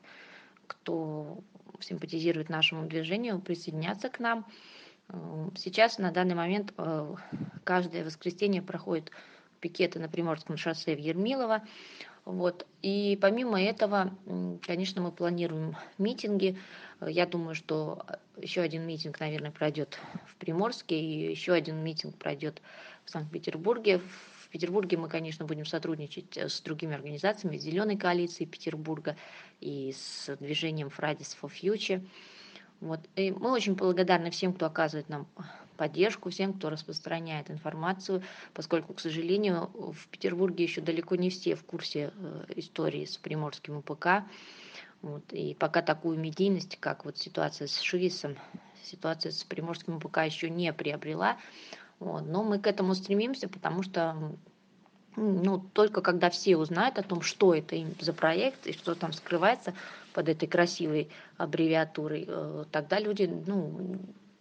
кто 0.72 1.44
симпатизирует 1.82 2.50
нашему 2.50 2.88
движению, 2.88 3.42
присоединяться 3.42 4.10
к 4.10 4.20
нам. 4.20 4.46
Э, 5.10 5.50
сейчас, 5.56 5.98
на 5.98 6.12
данный 6.12 6.36
момент, 6.36 6.74
э, 6.78 7.16
каждое 7.66 8.06
воскресенье 8.06 8.62
проходит 8.62 9.12
пикеты 9.60 10.00
на 10.00 10.08
Приморском 10.08 10.56
шоссе 10.58 10.96
в 10.96 11.00
Ермилово. 11.00 11.64
Вот. 12.24 12.66
И 12.82 13.18
помимо 13.20 13.62
этого, 13.62 14.16
конечно, 14.66 15.02
мы 15.02 15.12
планируем 15.12 15.76
митинги. 15.98 16.58
Я 17.06 17.26
думаю, 17.26 17.56
что 17.56 18.06
еще 18.38 18.62
один 18.62 18.84
митинг, 18.86 19.20
наверное, 19.20 19.52
пройдет 19.52 20.00
в 20.28 20.36
Приморске, 20.38 21.00
и 21.00 21.32
еще 21.32 21.54
один 21.54 21.84
митинг 21.84 22.16
пройдет 22.18 22.62
в 23.06 23.10
Санкт-Петербурге 23.10 24.02
Петербурге 24.52 24.98
мы, 24.98 25.10
конечно, 25.10 25.46
будем 25.46 25.66
сотрудничать 25.66 26.38
э, 26.38 26.50
с 26.50 26.62
другими 26.62 26.94
организациями, 26.94 27.58
с 27.58 27.64
Зеленой 27.64 27.98
коалицией 27.98 28.50
Петербурга 28.50 29.16
и 29.60 29.94
с 29.94 30.36
движением 30.40 30.90
Fridays 30.90 31.36
for 31.42 31.52
Future. 31.52 32.06
Вот. 32.82 33.00
И 33.16 33.32
мы 33.32 33.52
очень 33.52 33.76
благодарны 33.76 34.32
всем, 34.32 34.54
кто 34.54 34.66
оказывает 34.66 35.08
нам 35.08 35.28
поддержку, 35.78 36.30
всем, 36.30 36.54
кто 36.54 36.70
распространяет 36.70 37.50
информацию, 37.50 38.24
поскольку, 38.54 38.94
к 38.94 39.00
сожалению, 39.00 39.72
в 39.74 40.08
Петербурге 40.10 40.64
еще 40.64 40.82
далеко 40.82 41.16
не 41.16 41.30
все 41.30 41.56
в 41.56 41.64
курсе 41.64 42.12
э, 42.16 42.46
истории 42.58 43.06
с 43.06 43.18
Приморским 43.18 43.78
УПК. 43.78 44.26
Вот. 45.02 45.24
И 45.32 45.56
пока 45.56 45.82
такую 45.82 46.20
медийность, 46.20 46.78
как 46.80 47.06
вот 47.06 47.18
ситуация 47.18 47.68
с 47.68 47.80
ШИСом, 47.80 48.38
ситуация 48.84 49.32
с 49.32 49.44
Приморским 49.44 49.96
УПК 49.96 50.20
еще 50.26 50.50
не 50.50 50.74
приобрела, 50.74 51.38
вот. 52.02 52.26
Но 52.26 52.44
мы 52.44 52.58
к 52.58 52.66
этому 52.66 52.96
стремимся, 52.96 53.48
потому 53.48 53.84
что 53.84 54.34
ну, 55.16 55.60
только 55.74 56.02
когда 56.02 56.32
все 56.32 56.58
узнают 56.58 56.98
о 56.98 57.04
том, 57.04 57.22
что 57.22 57.54
это 57.54 57.76
им 57.76 57.94
за 58.00 58.12
проект 58.12 58.66
и 58.66 58.74
что 58.74 58.96
там 58.96 59.14
скрывается 59.14 59.76
под 60.14 60.28
этой 60.28 60.48
красивой 60.48 61.10
аббревиатурой, 61.38 62.26
э, 62.28 62.66
тогда 62.72 63.00
люди 63.00 63.32
ну, 63.46 64.00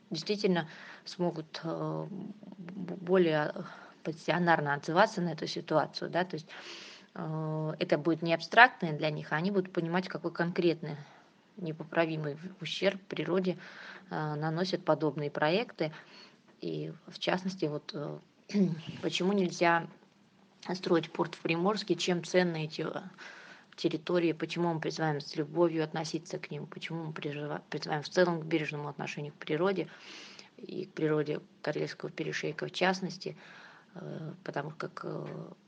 действительно 0.09 0.69
смогут 1.05 1.61
э, 1.63 2.07
более 2.57 3.53
пассионарно 4.05 4.73
отзываться 4.73 5.21
на 5.21 5.33
эту 5.33 5.47
ситуацию. 5.47 6.11
Да? 6.11 6.25
То 6.25 6.37
есть 6.37 6.49
э, 7.15 7.75
это 7.79 7.99
будет 7.99 8.23
не 8.23 8.33
абстрактное 8.33 8.97
для 8.97 9.11
них, 9.11 9.33
а 9.33 9.37
они 9.37 9.51
будут 9.51 9.71
понимать, 9.71 10.09
какой 10.09 10.33
конкретный 10.33 10.97
непоправимый 11.59 12.39
ущерб 12.63 12.99
природе 13.03 13.59
наносят 14.09 14.83
подобные 14.83 15.31
проекты. 15.31 15.93
И 16.61 16.93
в 17.07 17.19
частности, 17.19 17.67
вот 17.67 17.91
э, 17.95 18.19
почему 19.03 19.33
нельзя 19.33 19.87
строить 20.75 21.11
порт 21.11 21.35
в 21.35 21.41
Приморске, 21.41 21.95
чем 21.95 22.23
ценны 22.25 22.65
эти 22.65 22.83
э, 22.83 23.03
территории, 23.77 24.33
почему 24.33 24.75
мы 24.75 24.81
призываем 24.81 25.21
с 25.21 25.35
любовью 25.37 25.85
относиться 25.85 26.39
к 26.39 26.51
ним, 26.51 26.67
почему 26.67 27.05
мы 27.05 27.13
призываем 27.13 28.03
в 28.03 28.09
целом 28.09 28.41
к 28.41 28.45
бережному 28.45 28.89
отношению 28.89 29.33
к 29.33 29.37
природе 29.37 29.89
и 30.59 30.85
к 30.85 30.93
природе 30.93 31.41
Карельского 31.63 32.11
перешейка 32.11 32.67
в 32.67 32.73
частности, 32.73 33.39
э, 33.95 34.35
потому 34.45 34.73
как 34.73 35.07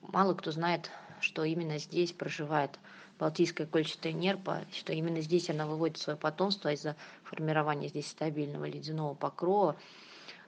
мало 0.02 0.34
кто 0.34 0.52
знает, 0.52 0.90
что 1.20 1.44
именно 1.44 1.78
здесь 1.78 2.12
проживает 2.12 2.78
Балтийская 3.18 3.66
кольчатая 3.66 4.12
нерпа, 4.12 4.62
что 4.72 4.92
именно 4.92 5.20
здесь 5.20 5.48
она 5.48 5.66
выводит 5.66 5.96
свое 5.96 6.18
потомство 6.18 6.72
из-за 6.72 6.96
формирования 7.22 7.88
здесь 7.88 8.08
стабильного 8.08 8.64
ледяного 8.64 9.14
покрова, 9.14 9.76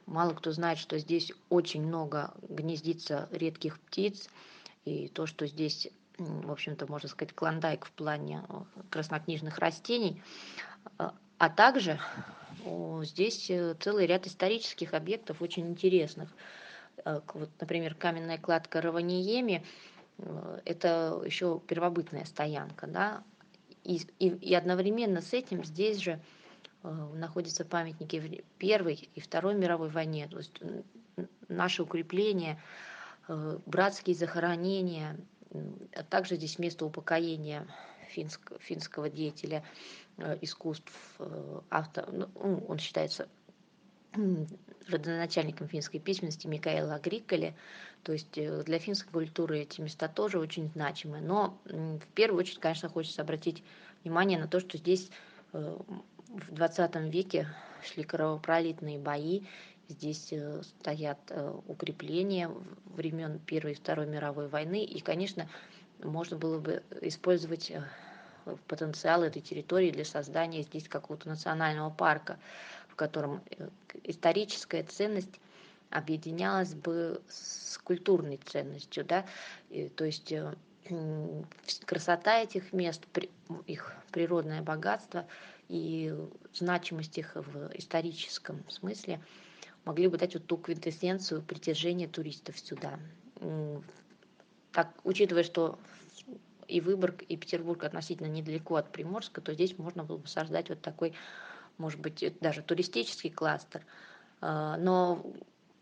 Мало 0.07 0.35
кто 0.35 0.53
знает, 0.53 0.79
что 0.79 0.99
здесь 0.99 1.33
очень 1.49 1.83
много 1.87 2.35
гнездится 2.49 3.29
редких 3.33 3.81
птиц, 3.81 4.29
и 4.85 5.09
то, 5.09 5.27
что 5.27 5.47
здесь, 5.47 5.89
в 6.19 6.51
общем-то, 6.51 6.87
можно 6.87 7.09
сказать, 7.09 7.35
клондайк 7.35 7.87
в 7.87 7.93
плане 7.93 8.45
э, 8.49 8.55
краснокнижных 8.91 9.59
растений, 9.59 10.23
а, 10.99 11.15
а 11.39 11.49
также 11.49 11.99
здесь 13.03 13.51
э, 13.51 13.75
целый 13.81 14.07
ряд 14.07 14.27
исторических 14.27 14.93
объектов 14.93 15.41
очень 15.41 15.69
интересных. 15.69 16.29
Э, 17.05 17.21
вот, 17.33 17.51
например, 17.59 17.95
каменная 17.95 18.39
кладка 18.39 18.83
Раваниеми– 18.83 19.65
это 20.65 21.21
еще 21.25 21.61
первобытная 21.67 22.25
стоянка, 22.25 22.87
да, 22.87 23.25
и, 23.85 24.01
и, 24.19 24.29
и 24.29 24.55
одновременно 24.55 25.21
с 25.21 25.33
этим 25.33 25.65
здесь 25.65 25.99
же 25.99 26.21
находятся 26.85 27.65
памятники 27.65 28.45
Первой 28.59 29.09
и 29.15 29.21
Второй 29.21 29.55
мировой 29.55 29.89
войне, 29.89 30.29
то 30.29 30.39
есть 30.39 30.53
наше 31.49 31.83
укрепление, 31.83 32.61
э, 33.29 33.59
братские 33.67 34.17
захоронения, 34.17 35.17
а 35.95 36.03
также 36.03 36.37
здесь 36.37 36.59
место 36.59 36.85
упокоения 36.85 37.67
финского, 38.11 38.59
финского 38.59 39.09
деятеля 39.09 39.65
э, 40.19 40.39
искусств, 40.43 40.93
автор, 41.71 42.13
ну, 42.13 42.29
он 42.69 42.79
считается 42.79 43.29
родоначальником 44.89 45.67
финской 45.67 45.99
письменности 45.99 46.47
Микаэла 46.47 46.97
Агриколи. 46.97 47.57
То 48.05 48.13
есть 48.13 48.33
для 48.33 48.79
финской 48.79 49.11
культуры 49.11 49.61
эти 49.61 49.81
места 49.81 50.09
тоже 50.09 50.39
очень 50.39 50.69
значимы. 50.69 51.21
Но 51.21 51.59
в 51.65 52.07
первую 52.15 52.41
очередь, 52.41 52.61
конечно, 52.61 52.89
хочется 52.89 53.23
обратить 53.23 53.65
внимание 54.05 54.39
на 54.39 54.47
то, 54.47 54.61
что 54.61 54.79
здесь 54.79 55.11
в 56.35 56.53
20 56.53 56.97
веке 57.13 57.49
шли 57.83 58.03
кровопролитные 58.03 58.99
бои. 58.99 59.43
Здесь 59.89 60.33
э, 60.33 60.63
стоят 60.63 61.19
э, 61.29 61.55
укрепления 61.69 62.51
времен 62.87 63.39
Первой 63.39 63.73
и 63.73 63.77
Второй 63.77 64.07
мировой 64.07 64.49
войны. 64.49 64.85
И, 64.85 65.01
конечно, 65.01 65.49
можно 66.03 66.37
было 66.37 66.59
бы 66.59 66.83
использовать 67.03 67.71
э, 67.71 67.85
потенциал 68.67 69.23
этой 69.23 69.43
территории 69.43 69.91
для 69.91 70.05
создания 70.05 70.63
здесь 70.63 70.89
какого-то 70.89 71.29
национального 71.29 71.91
парка, 71.91 72.39
в 72.89 72.97
котором 72.97 73.41
историческая 74.03 74.83
ценность 74.83 75.41
объединялась 75.91 76.75
бы 76.75 77.23
с 77.29 77.79
культурной 77.79 78.39
ценностью, 78.39 79.05
да, 79.05 79.25
и, 79.71 79.89
то 79.89 80.05
есть 80.05 80.35
красота 81.87 82.41
этих 82.41 82.73
мест, 82.73 83.03
их 83.67 83.95
природное 84.11 84.63
богатство 84.63 85.27
и 85.69 86.15
значимость 86.53 87.19
их 87.19 87.35
в 87.35 87.71
историческом 87.77 88.69
смысле 88.69 89.21
могли 89.85 90.09
бы 90.09 90.19
дать 90.19 90.35
вот 90.35 90.47
ту 90.47 90.57
квинтэссенцию 90.57 91.43
притяжения 91.43 92.09
туристов 92.09 92.59
сюда. 92.59 92.99
Так, 94.73 94.93
учитывая, 95.05 95.45
что 95.45 95.79
и 96.67 96.81
Выборг, 96.81 97.23
и 97.23 97.37
Петербург 97.37 97.85
относительно 97.85 98.27
недалеко 98.27 98.77
от 98.77 98.91
Приморска, 98.91 99.41
то 99.41 99.53
здесь 99.55 99.79
можно 99.79 100.05
было 100.05 100.17
бы 100.17 100.27
создать 100.27 100.69
вот 100.69 100.81
такой, 100.81 101.15
может 101.79 102.01
быть, 102.01 102.25
даже 102.41 102.63
туристический 102.63 103.31
кластер. 103.31 103.85
А, 104.41 104.77
но 104.79 105.25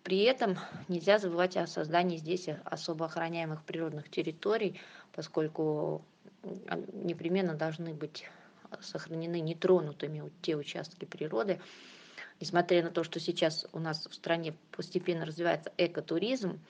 при 0.02 0.22
этом 0.22 0.58
нельзя 0.88 1.18
забывать 1.18 1.56
о 1.56 1.66
создании 1.66 2.16
здесь 2.16 2.48
особо 2.64 3.06
охраняемых 3.06 3.62
природных 3.64 4.10
территорий, 4.10 4.80
поскольку 5.12 6.04
непременно 6.92 7.54
должны 7.54 7.94
быть 7.94 8.28
сохранены 8.80 9.40
нетронутыми 9.40 10.30
те 10.42 10.56
участки 10.56 11.04
природы, 11.04 11.60
несмотря 12.40 12.82
на 12.82 12.90
то, 12.90 13.04
что 13.04 13.20
сейчас 13.20 13.66
у 13.72 13.78
нас 13.78 14.06
в 14.06 14.14
стране 14.14 14.54
постепенно 14.70 15.24
развивается 15.24 15.72
экотуризм, 15.76 16.60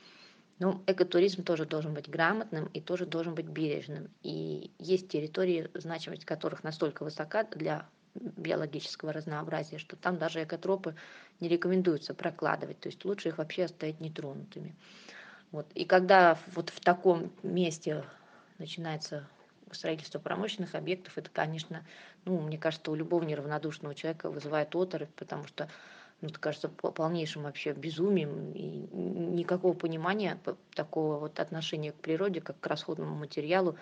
но 0.58 0.82
экотуризм 0.86 1.42
тоже 1.42 1.66
должен 1.66 1.94
быть 1.94 2.08
грамотным 2.08 2.66
и 2.66 2.80
тоже 2.80 3.06
должен 3.06 3.34
быть 3.34 3.46
бережным. 3.46 4.08
И 4.22 4.70
есть 4.78 5.08
территории, 5.08 5.68
значимость 5.74 6.24
которых 6.24 6.62
настолько 6.62 7.02
высока 7.02 7.44
для 7.44 7.88
биологического 8.14 9.12
разнообразия, 9.12 9.78
что 9.78 9.96
там 9.96 10.18
даже 10.18 10.42
экотропы 10.42 10.94
не 11.40 11.48
рекомендуется 11.48 12.14
прокладывать, 12.14 12.78
то 12.78 12.88
есть 12.88 13.04
лучше 13.04 13.30
их 13.30 13.38
вообще 13.38 13.64
оставить 13.64 14.00
нетронутыми. 14.00 14.76
Вот. 15.50 15.66
И 15.74 15.84
когда 15.84 16.38
вот 16.54 16.70
в 16.70 16.80
таком 16.80 17.32
месте 17.42 18.04
начинается 18.58 19.28
строительство 19.74 20.18
промышленных 20.18 20.74
объектов, 20.74 21.18
это, 21.18 21.30
конечно, 21.30 21.84
ну, 22.24 22.40
мне 22.40 22.58
кажется, 22.58 22.90
у 22.90 22.94
любого 22.94 23.24
неравнодушного 23.24 23.94
человека 23.94 24.30
вызывает 24.30 24.74
оторопь, 24.74 25.12
потому 25.16 25.46
что 25.46 25.68
ну, 26.20 26.28
это 26.28 26.38
кажется 26.38 26.68
полнейшим 26.68 27.42
вообще 27.42 27.72
безумием, 27.72 28.52
и 28.52 28.86
никакого 28.92 29.74
понимания 29.74 30.38
такого 30.74 31.18
вот 31.18 31.40
отношения 31.40 31.90
к 31.90 31.96
природе, 31.96 32.40
как 32.40 32.60
к 32.60 32.66
расходному 32.68 33.16
материалу, 33.16 33.76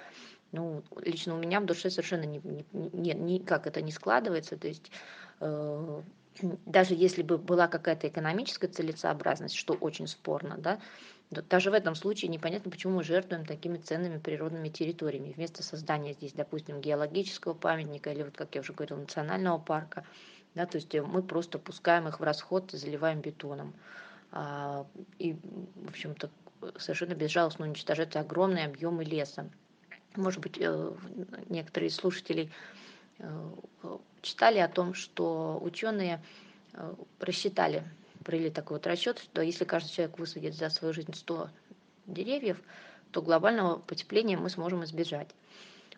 ну, 0.52 0.82
лично 0.96 1.34
у 1.34 1.38
меня 1.38 1.60
в 1.60 1.66
душе 1.66 1.90
совершенно 1.90 2.24
не, 2.24 2.40
не, 2.42 2.64
не, 2.72 3.12
никак 3.12 3.66
это 3.66 3.82
не 3.82 3.92
складывается, 3.92 4.56
то 4.56 4.68
есть 4.68 4.90
э, 5.40 6.02
даже 6.66 6.94
если 6.94 7.22
бы 7.22 7.38
была 7.38 7.68
какая-то 7.68 8.08
экономическая 8.08 8.68
целесообразность, 8.68 9.54
что 9.54 9.74
очень 9.74 10.06
спорно, 10.06 10.56
да, 10.58 10.80
даже 11.30 11.70
в 11.70 11.74
этом 11.74 11.94
случае 11.94 12.28
непонятно, 12.28 12.70
почему 12.70 12.96
мы 12.96 13.04
жертвуем 13.04 13.46
такими 13.46 13.78
ценными 13.78 14.18
природными 14.18 14.68
территориями. 14.68 15.32
Вместо 15.36 15.62
создания 15.62 16.12
здесь, 16.14 16.32
допустим, 16.32 16.80
геологического 16.80 17.54
памятника 17.54 18.10
или, 18.10 18.24
вот, 18.24 18.36
как 18.36 18.54
я 18.54 18.62
уже 18.62 18.72
говорила, 18.72 18.98
национального 18.98 19.58
парка, 19.58 20.04
да, 20.54 20.66
то 20.66 20.76
есть 20.76 20.92
мы 20.92 21.22
просто 21.22 21.60
пускаем 21.60 22.08
их 22.08 22.18
в 22.18 22.22
расход 22.24 22.74
и 22.74 22.76
заливаем 22.76 23.20
бетоном. 23.20 23.72
А, 24.32 24.86
и, 25.18 25.34
в 25.34 25.90
общем-то, 25.90 26.30
совершенно 26.78 27.14
безжалостно 27.14 27.66
уничтожать 27.66 28.16
огромные 28.16 28.66
объемы 28.66 29.04
леса. 29.04 29.48
Может 30.16 30.40
быть, 30.40 30.56
э, 30.58 30.92
некоторые 31.48 31.88
из 31.88 31.96
слушателей 31.96 32.50
э, 33.18 33.50
читали 34.22 34.58
о 34.58 34.68
том, 34.68 34.94
что 34.94 35.58
ученые 35.62 36.22
э, 36.72 36.94
рассчитали 37.20 37.84
провели 38.24 38.50
такой 38.50 38.76
вот 38.76 38.86
расчет, 38.86 39.18
что 39.18 39.42
если 39.42 39.64
каждый 39.64 39.90
человек 39.90 40.18
высадит 40.18 40.54
за 40.54 40.70
свою 40.70 40.92
жизнь 40.94 41.14
100 41.14 41.50
деревьев, 42.06 42.62
то 43.10 43.22
глобального 43.22 43.78
потепления 43.78 44.36
мы 44.36 44.50
сможем 44.50 44.84
избежать. 44.84 45.28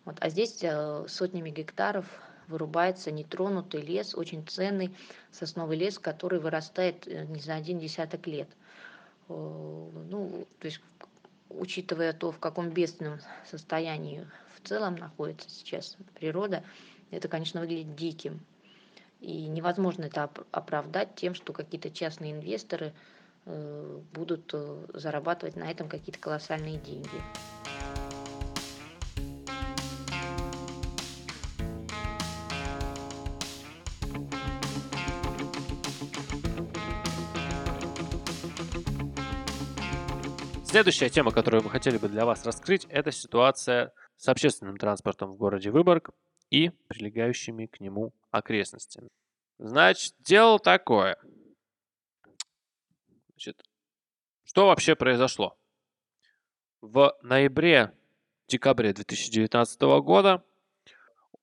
Вот. 0.05 0.17
А 0.19 0.29
здесь 0.29 0.59
э, 0.63 1.05
сотнями 1.07 1.49
гектаров 1.49 2.05
вырубается 2.47 3.11
нетронутый 3.11 3.81
лес, 3.81 4.15
очень 4.15 4.45
ценный 4.45 4.95
сосновый 5.31 5.77
лес, 5.77 5.99
который 5.99 6.39
вырастает 6.39 7.07
э, 7.07 7.25
не 7.25 7.39
за 7.39 7.55
один 7.55 7.79
десяток 7.79 8.27
лет. 8.27 8.49
Ну, 9.29 10.45
то 10.59 10.65
есть, 10.65 10.81
учитывая 11.49 12.11
то, 12.11 12.31
в 12.31 12.39
каком 12.39 12.69
бедственном 12.69 13.19
состоянии 13.49 14.27
в 14.55 14.67
целом 14.67 14.95
находится 14.95 15.49
сейчас 15.49 15.97
природа, 16.15 16.63
это, 17.09 17.29
конечно, 17.29 17.61
выглядит 17.61 17.95
диким. 17.95 18.41
И 19.23 19.47
невозможно 19.47 20.03
это 20.03 20.29
оправдать 20.51 21.15
тем, 21.15 21.33
что 21.33 21.53
какие-то 21.53 21.89
частные 21.89 22.33
инвесторы 22.33 22.91
э, 23.45 24.01
будут 24.11 24.51
э, 24.53 24.85
зарабатывать 24.93 25.55
на 25.55 25.71
этом 25.71 25.87
какие-то 25.87 26.19
колоссальные 26.19 26.77
деньги. 26.77 27.07
Следующая 40.65 41.09
тема, 41.09 41.31
которую 41.31 41.63
мы 41.63 41.69
хотели 41.69 41.97
бы 41.97 42.09
для 42.09 42.25
вас 42.25 42.45
раскрыть, 42.45 42.85
это 42.89 43.13
ситуация 43.13 43.93
с 44.17 44.27
общественным 44.27 44.75
транспортом 44.75 45.31
в 45.31 45.37
городе 45.37 45.71
Выборг 45.71 46.09
и 46.49 46.69
прилегающими 46.87 47.65
к 47.65 47.79
нему 47.79 48.13
окрестностями. 48.31 49.09
Значит, 49.59 50.15
дело 50.19 50.59
такое. 50.59 51.17
Значит, 53.29 53.63
что 54.43 54.67
вообще 54.67 54.95
произошло? 54.95 55.57
В 56.81 57.17
ноябре-декабре 57.21 58.93
2019 58.93 59.81
года 60.03 60.43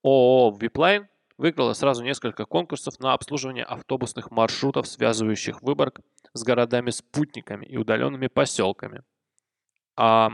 ООО 0.03 0.57
«Виплайн» 0.61 1.09
выиграла 1.39 1.73
сразу 1.73 2.05
несколько 2.05 2.45
конкурсов 2.45 3.01
на 3.01 3.15
обслуживание 3.15 3.65
автобусных 3.65 4.31
маршрутов, 4.31 4.87
связывающих 4.87 5.63
Выборг 5.63 6.01
с 6.35 6.43
городами-спутниками 6.43 7.65
и 7.65 7.77
удаленными 7.77 8.27
поселками. 8.27 9.03
А 9.97 10.33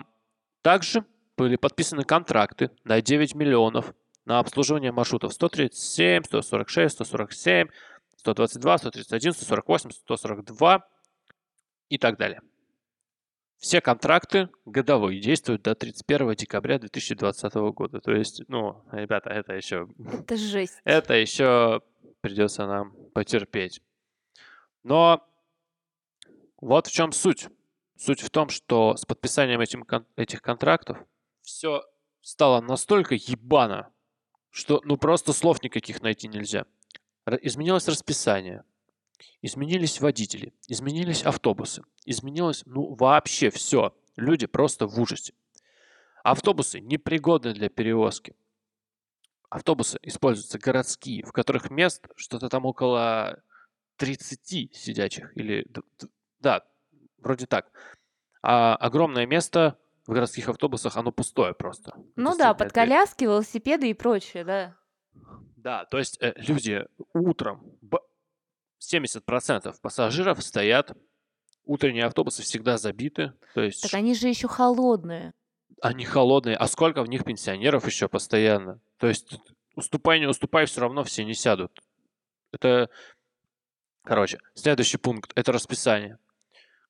также 0.62 1.04
были 1.36 1.56
подписаны 1.56 2.04
контракты 2.04 2.70
на 2.84 3.00
9 3.00 3.34
миллионов 3.34 3.94
на 4.26 4.40
обслуживание 4.40 4.92
маршрутов 4.92 5.32
137, 5.32 6.24
146, 6.24 6.94
147, 6.94 7.68
122, 8.18 8.78
131, 8.78 9.32
148, 9.32 9.90
142 9.90 10.88
и 11.88 11.98
так 11.98 12.18
далее. 12.18 12.42
Все 13.58 13.80
контракты 13.80 14.50
годовые 14.66 15.20
действуют 15.20 15.62
до 15.62 15.74
31 15.74 16.34
декабря 16.34 16.78
2020 16.78 17.54
года. 17.54 18.00
То 18.00 18.12
есть, 18.12 18.42
ну, 18.48 18.84
ребята, 18.92 19.30
это 19.30 19.54
еще... 19.54 19.88
Это 20.12 20.36
жесть. 20.36 20.78
Это 20.84 21.14
еще 21.14 21.80
придется 22.20 22.66
нам 22.66 22.92
потерпеть. 23.14 23.80
Но 24.82 25.26
вот 26.60 26.88
в 26.88 26.92
чем 26.92 27.12
суть. 27.12 27.48
Суть 27.96 28.20
в 28.20 28.28
том, 28.28 28.50
что 28.50 28.94
с 28.96 29.06
подписанием 29.06 29.60
этим, 29.60 29.86
этих 30.16 30.42
контрактов 30.42 30.98
все 31.40 31.82
стало 32.20 32.60
настолько 32.60 33.14
ебано, 33.14 33.90
что 34.56 34.80
ну 34.84 34.96
просто 34.96 35.34
слов 35.34 35.62
никаких 35.62 36.00
найти 36.00 36.28
нельзя. 36.28 36.64
Изменилось 37.42 37.88
расписание, 37.88 38.64
изменились 39.42 40.00
водители, 40.00 40.54
изменились 40.66 41.24
автобусы, 41.24 41.82
изменилось 42.06 42.62
ну 42.64 42.94
вообще 42.94 43.50
все. 43.50 43.94
Люди 44.16 44.46
просто 44.46 44.86
в 44.86 44.98
ужасе. 44.98 45.34
Автобусы 46.24 46.80
непригодны 46.80 47.52
для 47.52 47.68
перевозки. 47.68 48.34
Автобусы 49.50 49.98
используются 50.00 50.58
городские, 50.58 51.22
в 51.22 51.32
которых 51.32 51.68
мест 51.70 52.08
что-то 52.16 52.48
там 52.48 52.64
около 52.64 53.42
30 53.96 54.74
сидячих. 54.74 55.36
Или, 55.36 55.66
да, 56.40 56.64
вроде 57.18 57.46
так. 57.46 57.70
А 58.40 58.74
огромное 58.76 59.26
место 59.26 59.78
в 60.06 60.12
городских 60.12 60.48
автобусах 60.48 60.96
оно 60.96 61.12
пустое 61.12 61.54
просто. 61.54 61.94
Ну 62.14 62.36
да, 62.36 62.54
под 62.54 62.72
коляски, 62.72 63.24
велосипеды 63.24 63.90
и 63.90 63.94
прочее, 63.94 64.44
да. 64.44 64.76
Да, 65.56 65.84
то 65.86 65.98
есть 65.98 66.18
э, 66.22 66.32
люди 66.36 66.86
утром, 67.12 67.76
70% 68.80 69.74
пассажиров 69.82 70.42
стоят, 70.42 70.96
утренние 71.64 72.04
автобусы 72.04 72.42
всегда 72.42 72.78
забиты. 72.78 73.32
То 73.54 73.62
есть... 73.62 73.82
Так 73.82 73.94
они 73.94 74.14
же 74.14 74.28
еще 74.28 74.46
холодные. 74.46 75.34
Они 75.82 76.04
холодные, 76.04 76.56
а 76.56 76.68
сколько 76.68 77.02
в 77.02 77.08
них 77.08 77.24
пенсионеров 77.24 77.86
еще 77.86 78.08
постоянно? 78.08 78.80
То 78.98 79.08
есть 79.08 79.38
уступай, 79.74 80.20
не 80.20 80.26
уступай, 80.26 80.66
все 80.66 80.80
равно 80.80 81.02
все 81.04 81.24
не 81.24 81.34
сядут. 81.34 81.80
Это, 82.52 82.88
короче, 84.04 84.38
следующий 84.54 84.98
пункт– 84.98 85.32
это 85.34 85.52
расписание. 85.52 86.18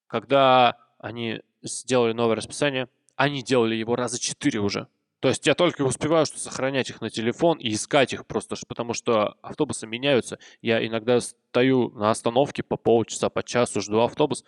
Когда 0.06 0.76
они 0.98 1.40
сделали 1.62 2.12
новое 2.12 2.36
расписание, 2.36 2.88
они 3.16 3.42
делали 3.42 3.74
его 3.74 3.96
раза 3.96 4.20
четыре 4.20 4.60
уже. 4.60 4.88
То 5.20 5.28
есть 5.28 5.46
я 5.46 5.54
только 5.54 5.82
успеваю 5.82 6.26
что 6.26 6.38
сохранять 6.38 6.90
их 6.90 7.00
на 7.00 7.10
телефон 7.10 7.58
и 7.58 7.72
искать 7.72 8.12
их 8.12 8.26
просто, 8.26 8.54
потому 8.68 8.92
что 8.92 9.36
автобусы 9.42 9.86
меняются. 9.86 10.38
Я 10.60 10.86
иногда 10.86 11.20
стою 11.20 11.90
на 11.90 12.10
остановке 12.10 12.62
по 12.62 12.76
полчаса, 12.76 13.30
по 13.30 13.42
часу, 13.42 13.80
жду 13.80 14.00
автобус, 14.00 14.44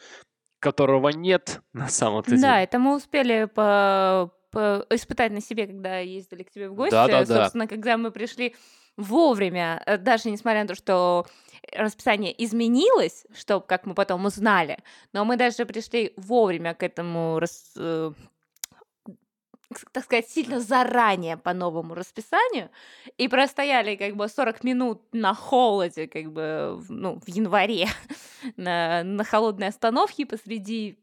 которого 0.61 1.09
нет 1.09 1.63
на 1.73 1.89
самом-то 1.89 2.31
деле. 2.31 2.43
Да, 2.43 2.61
это 2.61 2.79
мы 2.79 2.95
успели 2.95 3.47
по, 3.47 4.31
по 4.51 4.87
испытать 4.91 5.33
на 5.33 5.41
себе, 5.41 5.67
когда 5.67 5.99
ездили 5.99 6.43
к 6.43 6.51
тебе 6.51 6.69
в 6.69 6.75
гости. 6.75 6.93
Да, 6.93 7.07
да, 7.09 7.25
да. 7.25 7.43
Собственно, 7.43 7.67
когда 7.67 7.97
мы 7.97 8.11
пришли 8.11 8.55
вовремя, 8.97 9.83
э, 9.87 9.97
даже 9.97 10.31
несмотря 10.31 10.63
на 10.63 10.69
то, 10.69 10.75
что 10.75 11.27
расписание 11.75 12.35
изменилось, 12.45 13.27
что, 13.35 13.61
как 13.61 13.87
мы 13.87 13.95
потом 13.95 14.27
узнали, 14.27 14.79
но 15.13 15.25
мы 15.25 15.37
даже 15.37 15.65
пришли 15.65 16.13
вовремя 16.17 16.75
к 16.75 16.83
этому 16.83 17.39
рас- 17.39 17.73
э, 17.77 18.13
так 19.93 20.05
сказать, 20.05 20.29
сильно 20.29 20.61
заранее 20.61 21.37
по 21.37 21.53
новому 21.53 21.95
расписанию 21.95 22.71
и 23.19 23.29
простояли 23.29 23.97
как 23.97 24.17
бы 24.17 24.29
40 24.29 24.65
минут 24.65 25.03
на 25.13 25.35
холоде, 25.35 26.09
как 26.09 26.33
бы, 26.33 26.83
ну, 26.89 27.21
в 27.21 27.29
январе 27.29 27.89
на, 28.57 29.03
на 29.05 29.25
холодной 29.25 29.69
остановке 29.69 30.25
посреди 30.27 30.99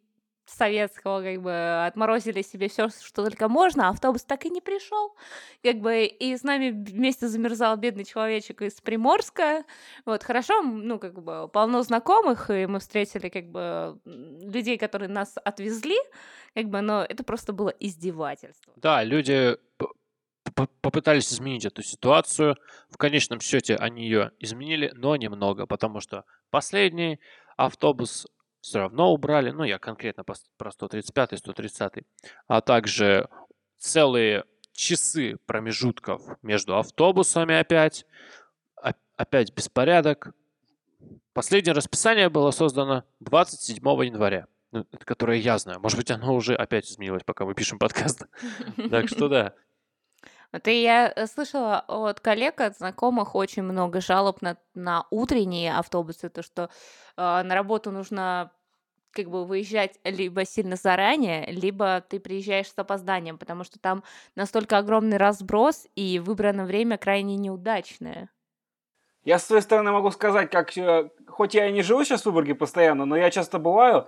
советского, 0.45 1.21
как 1.21 1.41
бы, 1.41 1.85
отморозили 1.85 2.41
себе 2.41 2.67
все, 2.67 2.89
что 2.89 3.23
только 3.23 3.47
можно, 3.49 3.87
а 3.87 3.89
автобус 3.89 4.23
так 4.23 4.45
и 4.45 4.49
не 4.49 4.61
пришел, 4.61 5.15
как 5.63 5.77
бы, 5.77 6.05
и 6.05 6.35
с 6.37 6.43
нами 6.43 6.69
вместе 6.69 7.27
замерзал 7.27 7.77
бедный 7.77 8.05
человечек 8.05 8.61
из 8.61 8.79
Приморска, 8.81 9.63
вот, 10.05 10.23
хорошо, 10.23 10.61
ну, 10.61 10.99
как 10.99 11.21
бы, 11.21 11.47
полно 11.47 11.81
знакомых, 11.83 12.49
и 12.49 12.65
мы 12.65 12.79
встретили, 12.79 13.29
как 13.29 13.45
бы, 13.45 13.99
людей, 14.05 14.77
которые 14.77 15.09
нас 15.09 15.35
отвезли, 15.43 15.97
как 16.53 16.65
бы, 16.65 16.81
но 16.81 17.03
это 17.03 17.23
просто 17.23 17.53
было 17.53 17.69
издевательство. 17.69 18.73
Да, 18.77 19.03
люди 19.03 19.57
попытались 20.81 21.33
изменить 21.33 21.65
эту 21.65 21.81
ситуацию. 21.81 22.55
В 22.89 22.97
конечном 22.97 23.41
счете 23.41 23.75
они 23.75 24.03
ее 24.03 24.31
изменили, 24.39 24.91
но 24.95 25.15
немного, 25.15 25.65
потому 25.65 25.99
что 25.99 26.23
последний 26.49 27.19
автобус 27.57 28.27
все 28.65 28.79
равно 28.79 29.13
убрали. 29.13 29.51
Ну, 29.51 29.63
я 29.63 29.77
конкретно 29.77 30.23
про 30.23 30.71
135 30.71 31.33
и 31.33 31.37
130. 31.37 31.93
А 32.47 32.61
также 32.61 33.29
целые 33.77 34.45
часы 34.73 35.37
промежутков 35.45 36.23
между 36.41 36.75
автобусами 36.75 37.53
опять. 37.53 38.07
Опять 39.17 39.53
беспорядок. 39.53 40.33
Последнее 41.33 41.73
расписание 41.73 42.27
было 42.29 42.49
создано 42.49 43.03
27 43.19 43.77
января. 44.03 44.47
Ну, 44.71 44.83
которое 45.05 45.37
я 45.37 45.59
знаю. 45.59 45.79
Может 45.79 45.99
быть, 45.99 46.09
оно 46.09 46.33
уже 46.33 46.55
опять 46.55 46.89
изменилось, 46.89 47.21
пока 47.23 47.45
мы 47.45 47.53
пишем 47.53 47.77
подкаст. 47.77 48.25
Так 48.89 49.07
что 49.09 49.29
да. 49.29 49.53
И 50.63 50.81
я 50.81 51.11
э, 51.15 51.27
слышала 51.27 51.79
от 51.87 52.19
коллег, 52.19 52.61
от 52.61 52.77
знакомых 52.77 53.35
очень 53.35 53.63
много 53.63 54.01
жалоб 54.01 54.41
на, 54.41 54.57
на 54.73 55.05
утренние 55.11 55.75
автобусы, 55.75 56.29
то 56.29 56.43
что 56.43 56.63
э, 56.63 56.67
на 57.17 57.55
работу 57.55 57.91
нужно 57.91 58.51
как 59.11 59.29
бы 59.29 59.45
выезжать 59.45 59.97
либо 60.03 60.45
сильно 60.45 60.75
заранее, 60.75 61.45
либо 61.47 62.01
ты 62.01 62.19
приезжаешь 62.19 62.67
с 62.67 62.77
опозданием, 62.77 63.37
потому 63.37 63.63
что 63.63 63.79
там 63.79 64.03
настолько 64.35 64.77
огромный 64.77 65.17
разброс, 65.17 65.87
и 65.95 66.19
выбранное 66.19 66.65
время 66.65 66.97
крайне 66.97 67.37
неудачное. 67.37 68.29
Я 69.23 69.39
с 69.39 69.45
своей 69.45 69.61
стороны 69.61 69.91
могу 69.91 70.11
сказать, 70.11 70.51
как 70.51 70.71
хоть 71.27 71.55
я 71.55 71.67
и 71.67 71.71
не 71.71 71.81
живу 71.81 72.03
сейчас 72.03 72.21
в 72.21 72.25
Выборге 72.25 72.53
постоянно, 72.55 73.05
но 73.05 73.15
я 73.15 73.31
часто 73.31 73.57
бываю, 73.57 74.07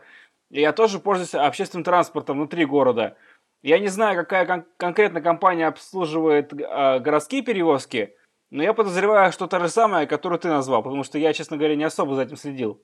и 0.52 0.62
я 0.62 0.74
тоже 0.74 1.00
пользуюсь 1.00 1.34
общественным 1.34 1.84
транспортом 1.84 2.38
внутри 2.38 2.66
города. 2.66 3.18
Я 3.64 3.80
не 3.80 3.88
знаю, 3.88 4.16
какая 4.18 4.46
кон- 4.46 4.66
конкретно 4.78 5.22
компания 5.22 5.68
обслуживает 5.68 6.54
э, 6.54 7.00
городские 7.00 7.42
перевозки, 7.42 8.16
но 8.52 8.64
я 8.64 8.74
подозреваю, 8.74 9.32
что 9.32 9.48
то 9.48 9.60
же 9.60 9.68
самое, 9.70 10.08
которое 10.08 10.38
ты 10.38 10.48
назвал, 10.48 10.84
потому 10.84 11.04
что 11.04 11.18
я, 11.18 11.34
честно 11.34 11.58
говоря, 11.58 11.76
не 11.76 11.84
особо 11.84 12.16
за 12.16 12.24
этим 12.24 12.38
следил. 12.38 12.82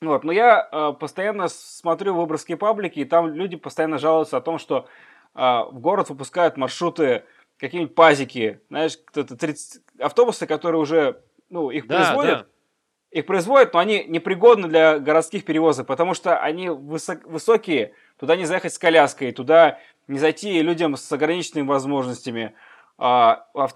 Вот, 0.00 0.24
но 0.24 0.32
я 0.32 0.68
э, 0.70 0.92
постоянно 0.98 1.48
смотрю 1.48 2.14
выборгские 2.14 2.56
паблики, 2.56 3.00
и 3.00 3.04
там 3.04 3.28
люди 3.34 3.56
постоянно 3.56 3.98
жалуются 3.98 4.36
о 4.36 4.40
том, 4.40 4.58
что 4.58 4.86
э, 5.34 5.38
в 5.40 5.78
город 5.78 6.10
выпускают 6.10 6.56
маршруты, 6.56 7.24
какие-нибудь 7.58 7.94
пазики, 7.94 8.60
знаешь, 8.70 8.96
кто-то 9.04 9.36
30 9.36 9.82
автобусы, 10.00 10.46
которые 10.46 10.80
уже, 10.80 11.22
ну, 11.50 11.70
их 11.70 11.86
Да, 11.86 11.96
производят, 11.98 12.38
да. 12.40 12.46
их 13.18 13.26
производят, 13.26 13.74
но 13.74 13.78
они 13.78 14.02
непригодны 14.04 14.66
для 14.66 14.98
городских 14.98 15.44
перевозок, 15.44 15.86
потому 15.86 16.14
что 16.14 16.36
они 16.38 16.68
высок- 16.68 17.24
высокие, 17.24 17.94
туда 18.22 18.36
не 18.36 18.44
заехать 18.44 18.72
с 18.72 18.78
коляской, 18.78 19.32
туда 19.32 19.80
не 20.06 20.16
зайти 20.16 20.62
людям 20.62 20.96
с 20.96 21.10
ограниченными 21.10 21.66
возможностями. 21.66 22.54
А, 22.96 23.46
а 23.52 23.66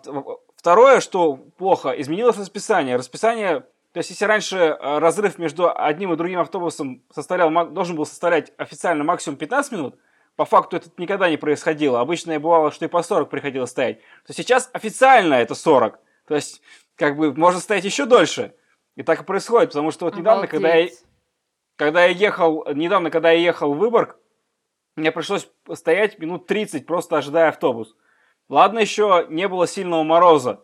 второе, 0.55 1.01
что 1.01 1.35
плохо, 1.35 1.91
изменилось 1.91 2.39
расписание. 2.39 2.95
Расписание, 2.95 3.63
то 3.91 3.99
есть 3.99 4.11
если 4.11 4.25
раньше 4.25 4.57
а, 4.79 5.01
разрыв 5.01 5.39
между 5.39 5.77
одним 5.77 6.13
и 6.13 6.17
другим 6.17 6.39
автобусом 6.39 7.03
составлял, 7.13 7.51
должен 7.73 7.97
был 7.97 8.07
составлять 8.07 8.53
официально 8.57 9.03
максимум 9.03 9.37
15 9.37 9.73
минут, 9.73 9.97
по 10.37 10.45
факту 10.45 10.77
это 10.77 10.91
никогда 10.97 11.29
не 11.29 11.39
происходило. 11.39 11.99
Обычно 11.99 12.31
и 12.31 12.39
бывало, 12.39 12.71
что 12.71 12.85
и 12.85 12.89
по 12.89 13.03
40 13.03 13.29
приходилось 13.29 13.71
стоять. 13.71 13.99
То 14.29 14.33
сейчас 14.33 14.71
официально 14.73 15.35
это 15.35 15.57
40. 15.57 15.99
То 16.29 16.37
есть, 16.37 16.63
как 16.95 17.17
бы, 17.17 17.35
можно 17.35 17.59
стоять 17.59 17.85
еще 17.85 18.05
дольше. 18.05 18.55
И 18.95 19.03
так 19.03 19.23
и 19.23 19.25
происходит, 19.25 19.71
потому 19.71 19.91
что 19.91 20.05
вот 20.05 20.17
недавно, 20.17 20.47
когда 20.47 20.69
я, 20.69 20.85
Обалдеть. 20.85 21.05
когда 21.75 22.05
я 22.05 22.11
ехал, 22.13 22.65
недавно, 22.73 23.11
когда 23.11 23.33
я 23.33 23.41
ехал 23.41 23.75
в 23.75 23.79
Выборг, 23.79 24.21
мне 24.97 25.13
пришлось 25.13 25.49
стоять 25.75 26.19
минут 26.19 26.47
30, 26.47 26.87
просто 26.87 27.19
ожидая 27.19 27.51
автобус. 27.51 27.95
Ладно, 28.49 28.79
еще 28.79 29.27
не 29.29 29.47
было 29.49 29.67
сильного 29.67 30.03
мороза, 30.03 30.63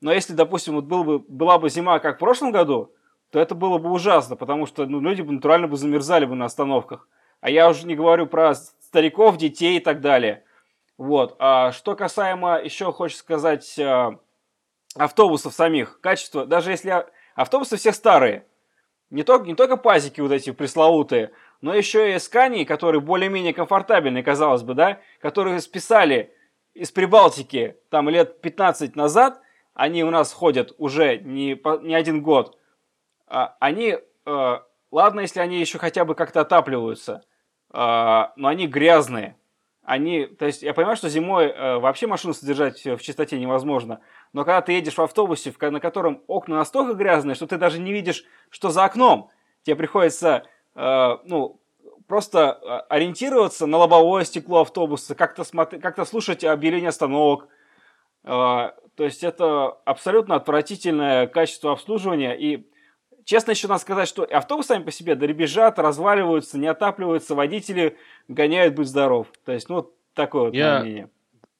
но 0.00 0.12
если, 0.12 0.32
допустим, 0.32 0.74
вот 0.74 0.84
был 0.84 1.04
бы, 1.04 1.18
была 1.18 1.58
бы 1.58 1.68
зима, 1.68 1.98
как 1.98 2.16
в 2.16 2.18
прошлом 2.20 2.52
году, 2.52 2.94
то 3.30 3.38
это 3.38 3.54
было 3.54 3.78
бы 3.78 3.90
ужасно, 3.90 4.36
потому 4.36 4.66
что 4.66 4.86
ну, 4.86 5.00
люди 5.00 5.22
бы 5.22 5.32
натурально 5.32 5.68
бы 5.68 5.76
замерзали 5.76 6.24
бы 6.24 6.34
на 6.34 6.46
остановках. 6.46 7.08
А 7.40 7.50
я 7.50 7.68
уже 7.68 7.86
не 7.86 7.94
говорю 7.94 8.26
про 8.26 8.54
стариков, 8.54 9.36
детей 9.36 9.76
и 9.76 9.80
так 9.80 10.00
далее. 10.00 10.44
Вот. 10.98 11.36
А 11.38 11.72
что 11.72 11.94
касаемо, 11.94 12.60
еще 12.60 12.92
хочется 12.92 13.22
сказать, 13.22 13.78
а, 13.78 14.18
автобусов 14.96 15.54
самих, 15.54 16.00
качество, 16.00 16.44
даже 16.44 16.70
если 16.70 17.06
автобусы 17.34 17.76
все 17.76 17.92
старые, 17.92 18.46
не 19.10 19.22
только, 19.22 19.46
не 19.46 19.54
только 19.54 19.76
пазики 19.76 20.20
вот 20.20 20.32
эти 20.32 20.50
пресловутые, 20.50 21.30
но 21.60 21.74
еще 21.74 22.14
и 22.14 22.18
скани, 22.18 22.64
которые 22.64 23.00
более-менее 23.00 23.52
комфортабельные, 23.52 24.22
казалось 24.22 24.62
бы, 24.62 24.74
да, 24.74 25.00
которые 25.20 25.60
списали 25.60 26.34
из 26.74 26.90
Прибалтики 26.90 27.76
там 27.90 28.08
лет 28.08 28.40
15 28.40 28.96
назад, 28.96 29.40
они 29.74 30.04
у 30.04 30.10
нас 30.10 30.32
ходят 30.32 30.74
уже 30.78 31.18
не, 31.18 31.60
не 31.82 31.94
один 31.94 32.22
год, 32.22 32.56
а, 33.26 33.56
они, 33.60 33.96
э, 34.26 34.58
ладно, 34.90 35.20
если 35.20 35.40
они 35.40 35.60
еще 35.60 35.78
хотя 35.78 36.04
бы 36.04 36.14
как-то 36.14 36.40
отапливаются, 36.40 37.22
а, 37.70 38.32
но 38.36 38.48
они 38.48 38.66
грязные. 38.66 39.36
Они, 39.82 40.26
то 40.26 40.46
есть 40.46 40.62
я 40.62 40.74
понимаю, 40.74 40.96
что 40.96 41.08
зимой 41.08 41.46
э, 41.46 41.78
вообще 41.78 42.06
машину 42.06 42.34
содержать 42.34 42.84
в 42.84 42.98
чистоте 42.98 43.40
невозможно, 43.40 44.00
но 44.32 44.44
когда 44.44 44.60
ты 44.60 44.72
едешь 44.72 44.98
в 44.98 45.00
автобусе, 45.00 45.52
на 45.60 45.80
котором 45.80 46.22
окна 46.26 46.56
настолько 46.56 46.94
грязные, 46.94 47.34
что 47.34 47.46
ты 47.46 47.56
даже 47.56 47.78
не 47.80 47.92
видишь, 47.92 48.24
что 48.50 48.70
за 48.70 48.84
окном, 48.84 49.30
тебе 49.62 49.76
приходится, 49.76 50.28
э, 50.28 50.59
ну, 50.74 51.60
просто 52.10 52.58
э, 52.62 52.68
ориентироваться 52.88 53.66
на 53.66 53.78
лобовое 53.78 54.24
стекло 54.24 54.62
автобуса, 54.62 55.14
как-то 55.14 55.44
смотри, 55.44 55.78
как-то 55.78 56.04
слушать 56.04 56.42
объявления 56.44 56.88
остановок. 56.88 57.48
Э, 58.24 58.72
то 58.96 59.04
есть 59.04 59.22
это 59.22 59.68
абсолютно 59.84 60.34
отвратительное 60.34 61.28
качество 61.28 61.72
обслуживания. 61.72 62.34
И 62.36 62.68
честно 63.24 63.52
еще 63.52 63.68
надо 63.68 63.80
сказать, 63.80 64.08
что 64.08 64.24
автобусы 64.24 64.68
сами 64.68 64.82
по 64.82 64.90
себе 64.90 65.14
дребезжат, 65.14 65.78
разваливаются, 65.78 66.58
не 66.58 66.66
отапливаются, 66.66 67.34
водители 67.34 67.96
гоняют 68.26 68.74
«Будь 68.74 68.88
здоров». 68.88 69.28
То 69.44 69.52
есть, 69.52 69.68
ну, 69.68 69.90
такое 70.14 70.46
вот 70.46 70.54
Я- 70.54 70.80
мнение. 70.80 71.10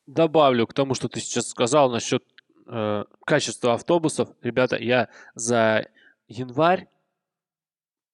Добавлю 0.07 0.67
к 0.67 0.75
тому, 0.75 0.95
что 0.95 1.09
ты 1.09 1.21
сейчас 1.21 1.49
сказал 1.49 1.91
насчет 1.91 2.25
э, 2.67 3.05
качества 3.25 3.75
автобусов. 3.75 4.31
Ребята, 4.43 4.77
я 4.77 5.09
за 5.35 5.87
январь 6.27 6.89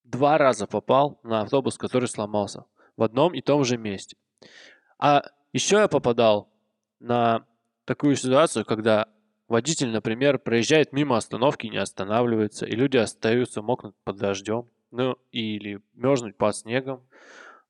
два 0.07 0.39
раза 0.39 0.67
попал 0.67 1.19
на 1.23 1.43
автобус, 1.43 1.77
который 1.77 2.09
сломался. 2.09 2.65
В 2.97 3.03
одном 3.03 3.35
и 3.35 3.43
том 3.43 3.65
же 3.65 3.77
месте. 3.77 4.17
А 4.99 5.23
еще 5.53 5.77
я 5.77 5.89
попадал 5.89 6.49
на 7.01 7.45
такую 7.85 8.17
ситуацию, 8.17 8.65
когда 8.65 9.07
водитель, 9.49 9.91
например, 9.91 10.39
проезжает 10.39 10.93
мимо 10.93 11.17
остановки, 11.17 11.67
не 11.67 11.77
останавливается, 11.77 12.67
и 12.67 12.73
люди 12.73 12.97
остаются 12.97 13.63
мокнуть 13.63 13.95
под 14.05 14.17
дождем, 14.17 14.69
ну, 14.91 15.17
или 15.31 15.83
мерзнуть 15.95 16.37
под 16.37 16.57
снегом. 16.57 17.03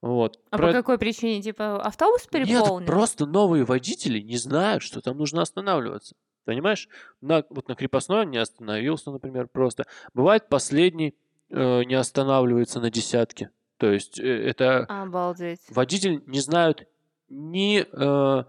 Вот. 0.01 0.39
А 0.51 0.59
Про- 0.59 0.67
по 0.69 0.73
какой 0.73 0.99
причине? 0.99 1.43
Типа 1.43 1.83
автобус 1.83 2.29
Нет, 2.33 2.47
переполнен? 2.49 2.87
просто 2.87 3.27
новые 3.27 3.65
водители 3.65 4.21
не 4.21 4.37
знают, 4.37 4.83
что 4.83 5.01
там 5.01 5.17
нужно 5.17 5.43
останавливаться. 5.43 6.15
Понимаешь? 6.45 6.89
На, 7.21 7.45
вот 7.51 7.67
на 7.67 7.75
крепостной 7.75 8.21
он 8.23 8.31
не 8.31 8.39
остановился, 8.39 9.11
например, 9.11 9.49
просто. 9.49 9.85
Бывает, 10.15 10.49
последний 10.49 11.17
э, 11.51 11.85
не 11.85 11.95
останавливается 11.95 12.81
на 12.81 12.91
десятке. 12.91 13.51
То 13.77 13.93
есть 13.93 14.19
э, 14.19 14.25
это 14.25 14.85
Обалдеть. 14.85 15.61
водитель 15.71 16.23
не 16.27 16.41
знают 16.41 16.87
ни 17.29 17.85
э, 17.85 18.45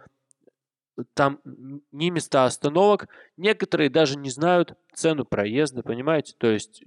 там 1.14 1.40
ни 1.92 2.10
места 2.10 2.46
остановок, 2.46 3.08
некоторые 3.36 3.90
даже 3.90 4.18
не 4.18 4.30
знают 4.30 4.76
цену 4.94 5.26
проезда, 5.26 5.84
понимаете? 5.84 6.34
То 6.38 6.48
есть, 6.48 6.84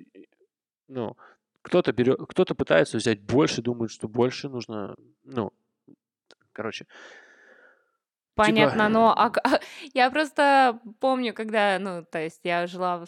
ну, 0.88 1.16
кто-то 1.62 1.92
берет, 1.92 2.18
кто-то 2.28 2.54
пытается 2.54 2.96
взять 2.96 3.20
больше, 3.20 3.62
думает, 3.62 3.90
что 3.90 4.08
больше 4.08 4.48
нужно, 4.48 4.96
ну, 5.24 5.52
короче. 6.52 6.86
Понятно, 8.34 8.86
Типа, 8.86 8.88
но 8.88 9.14
а 9.16 9.32
я 9.94 10.10
просто 10.10 10.80
помню, 10.98 11.34
когда, 11.34 11.78
ну, 11.78 12.04
то 12.04 12.18
есть 12.18 12.40
я 12.42 12.66
жила 12.66 13.04
в 13.04 13.06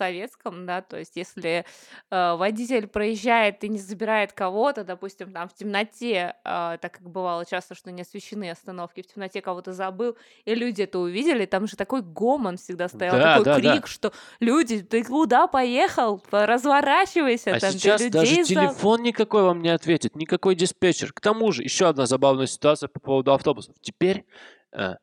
советском, 0.00 0.64
да, 0.64 0.80
то 0.80 0.98
есть 0.98 1.16
если 1.16 1.66
э, 2.10 2.34
водитель 2.36 2.86
проезжает 2.86 3.62
и 3.64 3.68
не 3.68 3.78
забирает 3.78 4.32
кого-то, 4.32 4.82
допустим, 4.82 5.30
там 5.30 5.46
в 5.46 5.54
темноте, 5.54 6.36
э, 6.42 6.78
так 6.80 6.92
как 6.92 7.02
бывало 7.02 7.44
часто, 7.44 7.74
что 7.74 7.90
не 7.90 8.00
освещены 8.00 8.50
остановки, 8.50 9.02
в 9.02 9.06
темноте 9.06 9.42
кого-то 9.42 9.74
забыл, 9.74 10.16
и 10.46 10.54
люди 10.54 10.82
это 10.82 10.98
увидели, 10.98 11.44
там 11.44 11.66
же 11.66 11.76
такой 11.76 12.00
гомон 12.00 12.56
всегда 12.56 12.88
стоял, 12.88 13.16
да, 13.16 13.38
такой 13.38 13.44
да, 13.44 13.60
да. 13.60 13.72
крик, 13.72 13.86
что 13.86 14.12
люди, 14.40 14.80
ты 14.80 15.04
куда 15.04 15.46
поехал? 15.46 16.22
Разворачивайся, 16.30 17.56
А 17.56 17.60
там, 17.60 17.72
ты 17.72 17.78
сейчас 17.78 18.02
даже 18.06 18.24
людей 18.24 18.44
за... 18.44 18.54
телефон 18.54 19.02
никакой 19.02 19.42
вам 19.42 19.60
не 19.60 19.68
ответит, 19.68 20.16
никакой 20.16 20.54
диспетчер. 20.54 21.12
К 21.12 21.20
тому 21.20 21.52
же, 21.52 21.62
еще 21.62 21.88
одна 21.88 22.06
забавная 22.06 22.46
ситуация 22.46 22.88
по 22.88 23.00
поводу 23.00 23.34
автобусов. 23.34 23.74
Теперь 23.82 24.24
э, 24.72 24.94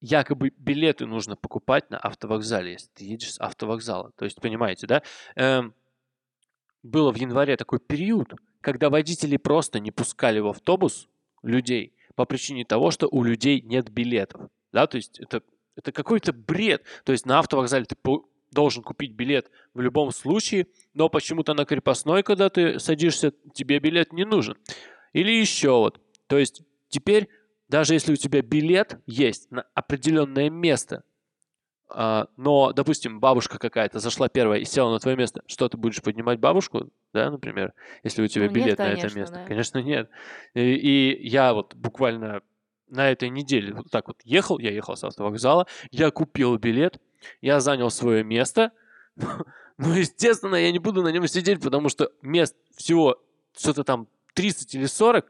якобы 0.00 0.52
билеты 0.56 1.06
нужно 1.06 1.36
покупать 1.36 1.90
на 1.90 1.98
автовокзале, 1.98 2.72
если 2.72 2.88
ты 2.94 3.04
едешь 3.04 3.34
с 3.34 3.40
автовокзала. 3.40 4.12
То 4.16 4.24
есть, 4.24 4.40
понимаете, 4.40 4.86
да? 4.86 5.02
Эм, 5.34 5.74
было 6.82 7.12
в 7.12 7.16
январе 7.16 7.56
такой 7.56 7.80
период, 7.80 8.34
когда 8.60 8.90
водители 8.90 9.36
просто 9.36 9.80
не 9.80 9.90
пускали 9.90 10.38
в 10.38 10.48
автобус 10.48 11.08
людей 11.42 11.94
по 12.14 12.24
причине 12.24 12.64
того, 12.64 12.90
что 12.90 13.08
у 13.08 13.22
людей 13.22 13.60
нет 13.60 13.90
билетов. 13.90 14.50
Да, 14.72 14.86
то 14.86 14.96
есть 14.96 15.18
это, 15.18 15.42
это 15.76 15.92
какой-то 15.92 16.32
бред. 16.32 16.84
То 17.04 17.12
есть 17.12 17.26
на 17.26 17.38
автовокзале 17.38 17.84
ты 17.84 17.96
должен 18.50 18.82
купить 18.82 19.12
билет 19.12 19.50
в 19.74 19.80
любом 19.80 20.10
случае, 20.10 20.66
но 20.94 21.08
почему-то 21.08 21.54
на 21.54 21.64
крепостной, 21.64 22.22
когда 22.22 22.48
ты 22.50 22.78
садишься, 22.78 23.32
тебе 23.54 23.78
билет 23.78 24.12
не 24.12 24.24
нужен. 24.24 24.56
Или 25.12 25.32
еще 25.32 25.70
вот. 25.70 26.00
То 26.26 26.38
есть 26.38 26.62
теперь, 26.88 27.28
даже 27.68 27.94
если 27.94 28.12
у 28.12 28.16
тебя 28.16 28.42
билет 28.42 28.98
есть 29.06 29.50
на 29.50 29.66
определенное 29.74 30.50
место, 30.50 31.02
а, 31.90 32.26
но, 32.36 32.72
допустим, 32.72 33.18
бабушка 33.18 33.58
какая-то 33.58 33.98
зашла 33.98 34.28
первая 34.28 34.60
и 34.60 34.64
села 34.64 34.90
на 34.90 34.98
твое 34.98 35.16
место, 35.16 35.42
что 35.46 35.68
ты 35.68 35.76
будешь 35.78 36.02
поднимать 36.02 36.38
бабушку, 36.38 36.90
да, 37.14 37.30
например, 37.30 37.72
если 38.02 38.22
у 38.22 38.26
тебя 38.26 38.44
Ну, 38.46 38.50
нет, 38.50 38.54
билет 38.54 38.78
на 38.78 38.82
это 38.82 39.00
конечно, 39.00 39.18
место? 39.18 39.34
да. 39.36 39.44
Конечно, 39.46 39.78
нет. 39.78 40.10
И, 40.54 40.60
и 40.60 41.28
я 41.28 41.54
вот 41.54 41.74
буквально 41.74 42.42
на 42.88 43.10
этой 43.10 43.30
неделе 43.30 43.72
вот 43.72 43.90
так 43.90 44.08
вот 44.08 44.18
ехал, 44.24 44.58
я 44.58 44.70
ехал 44.70 44.96
с 44.96 45.04
автовокзала, 45.04 45.66
я 45.90 46.10
купил 46.10 46.56
билет, 46.58 47.00
я 47.40 47.60
занял 47.60 47.90
свое 47.90 48.22
место, 48.22 48.72
ну, 49.16 49.94
естественно, 49.94 50.56
я 50.56 50.70
не 50.72 50.78
буду 50.78 51.02
на 51.02 51.08
нем 51.08 51.26
сидеть, 51.26 51.62
потому 51.62 51.88
что 51.88 52.10
мест 52.20 52.54
всего 52.76 53.18
что-то 53.56 53.82
там 53.82 54.08
30 54.34 54.74
или 54.74 54.86
40, 54.86 55.26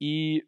и 0.00 0.44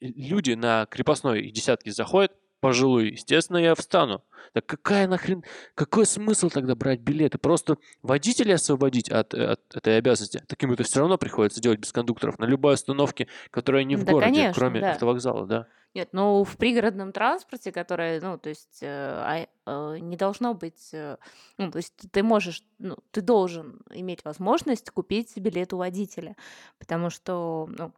люди 0.00 0.52
на 0.52 0.86
крепостной 0.86 1.42
и 1.42 1.50
десятки 1.50 1.90
заходят, 1.90 2.32
пожилые, 2.60 3.10
естественно, 3.10 3.58
я 3.58 3.74
встану. 3.74 4.24
Так 4.52 4.66
какая 4.66 5.06
нахрен, 5.06 5.44
какой 5.74 6.06
смысл 6.06 6.48
тогда 6.48 6.74
брать 6.74 7.00
билеты? 7.00 7.38
Просто 7.38 7.76
водителя 8.02 8.54
освободить 8.54 9.10
от, 9.10 9.34
э, 9.34 9.52
от 9.52 9.60
этой 9.74 9.98
обязанности. 9.98 10.42
Таким 10.46 10.72
это 10.72 10.84
все 10.84 11.00
равно 11.00 11.18
приходится 11.18 11.60
делать 11.60 11.78
без 11.78 11.92
кондукторов 11.92 12.38
на 12.38 12.46
любой 12.46 12.74
остановке, 12.74 13.28
которая 13.50 13.84
не 13.84 13.96
в 13.96 14.04
Да, 14.04 14.12
городе, 14.12 14.32
конечно, 14.32 14.54
кроме 14.54 14.80
да. 14.80 14.92
автовокзала, 14.92 15.46
да. 15.46 15.66
Нет, 15.94 16.10
ну 16.12 16.44
в 16.44 16.56
пригородном 16.56 17.12
транспорте, 17.12 17.72
которое, 17.72 18.20
ну, 18.20 18.38
то 18.38 18.50
есть 18.50 18.78
э, 18.82 18.86
а, 18.86 19.46
э, 19.66 19.98
не 19.98 20.16
должно 20.16 20.54
быть, 20.54 20.90
э, 20.92 21.16
ну, 21.56 21.70
то 21.70 21.78
есть 21.78 21.94
ты 22.12 22.22
можешь, 22.22 22.62
ну, 22.78 22.98
ты 23.10 23.20
должен 23.20 23.80
иметь 23.90 24.24
возможность 24.24 24.90
купить 24.90 25.36
билет 25.36 25.72
у 25.72 25.78
водителя, 25.78 26.36
потому 26.78 27.10
что, 27.10 27.68
ну, 27.76 27.92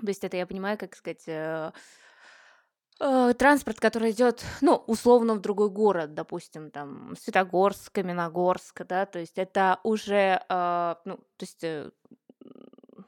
то 0.00 0.08
есть 0.08 0.24
это 0.24 0.36
я 0.36 0.46
понимаю, 0.46 0.78
как 0.78 0.96
сказать, 0.96 1.24
э, 1.26 1.72
э, 3.00 3.34
транспорт, 3.38 3.80
который 3.80 4.10
идет, 4.10 4.44
ну, 4.60 4.76
условно 4.86 5.34
в 5.34 5.40
другой 5.40 5.70
город, 5.70 6.14
допустим, 6.14 6.70
там 6.70 7.14
Светогорск, 7.20 7.92
Каменогорск, 7.92 8.84
да, 8.86 9.06
то 9.06 9.18
есть 9.18 9.38
это 9.38 9.78
уже, 9.84 10.42
э, 10.48 10.94
ну, 11.04 11.16
то 11.16 11.42
есть 11.42 11.64
э, 11.64 11.90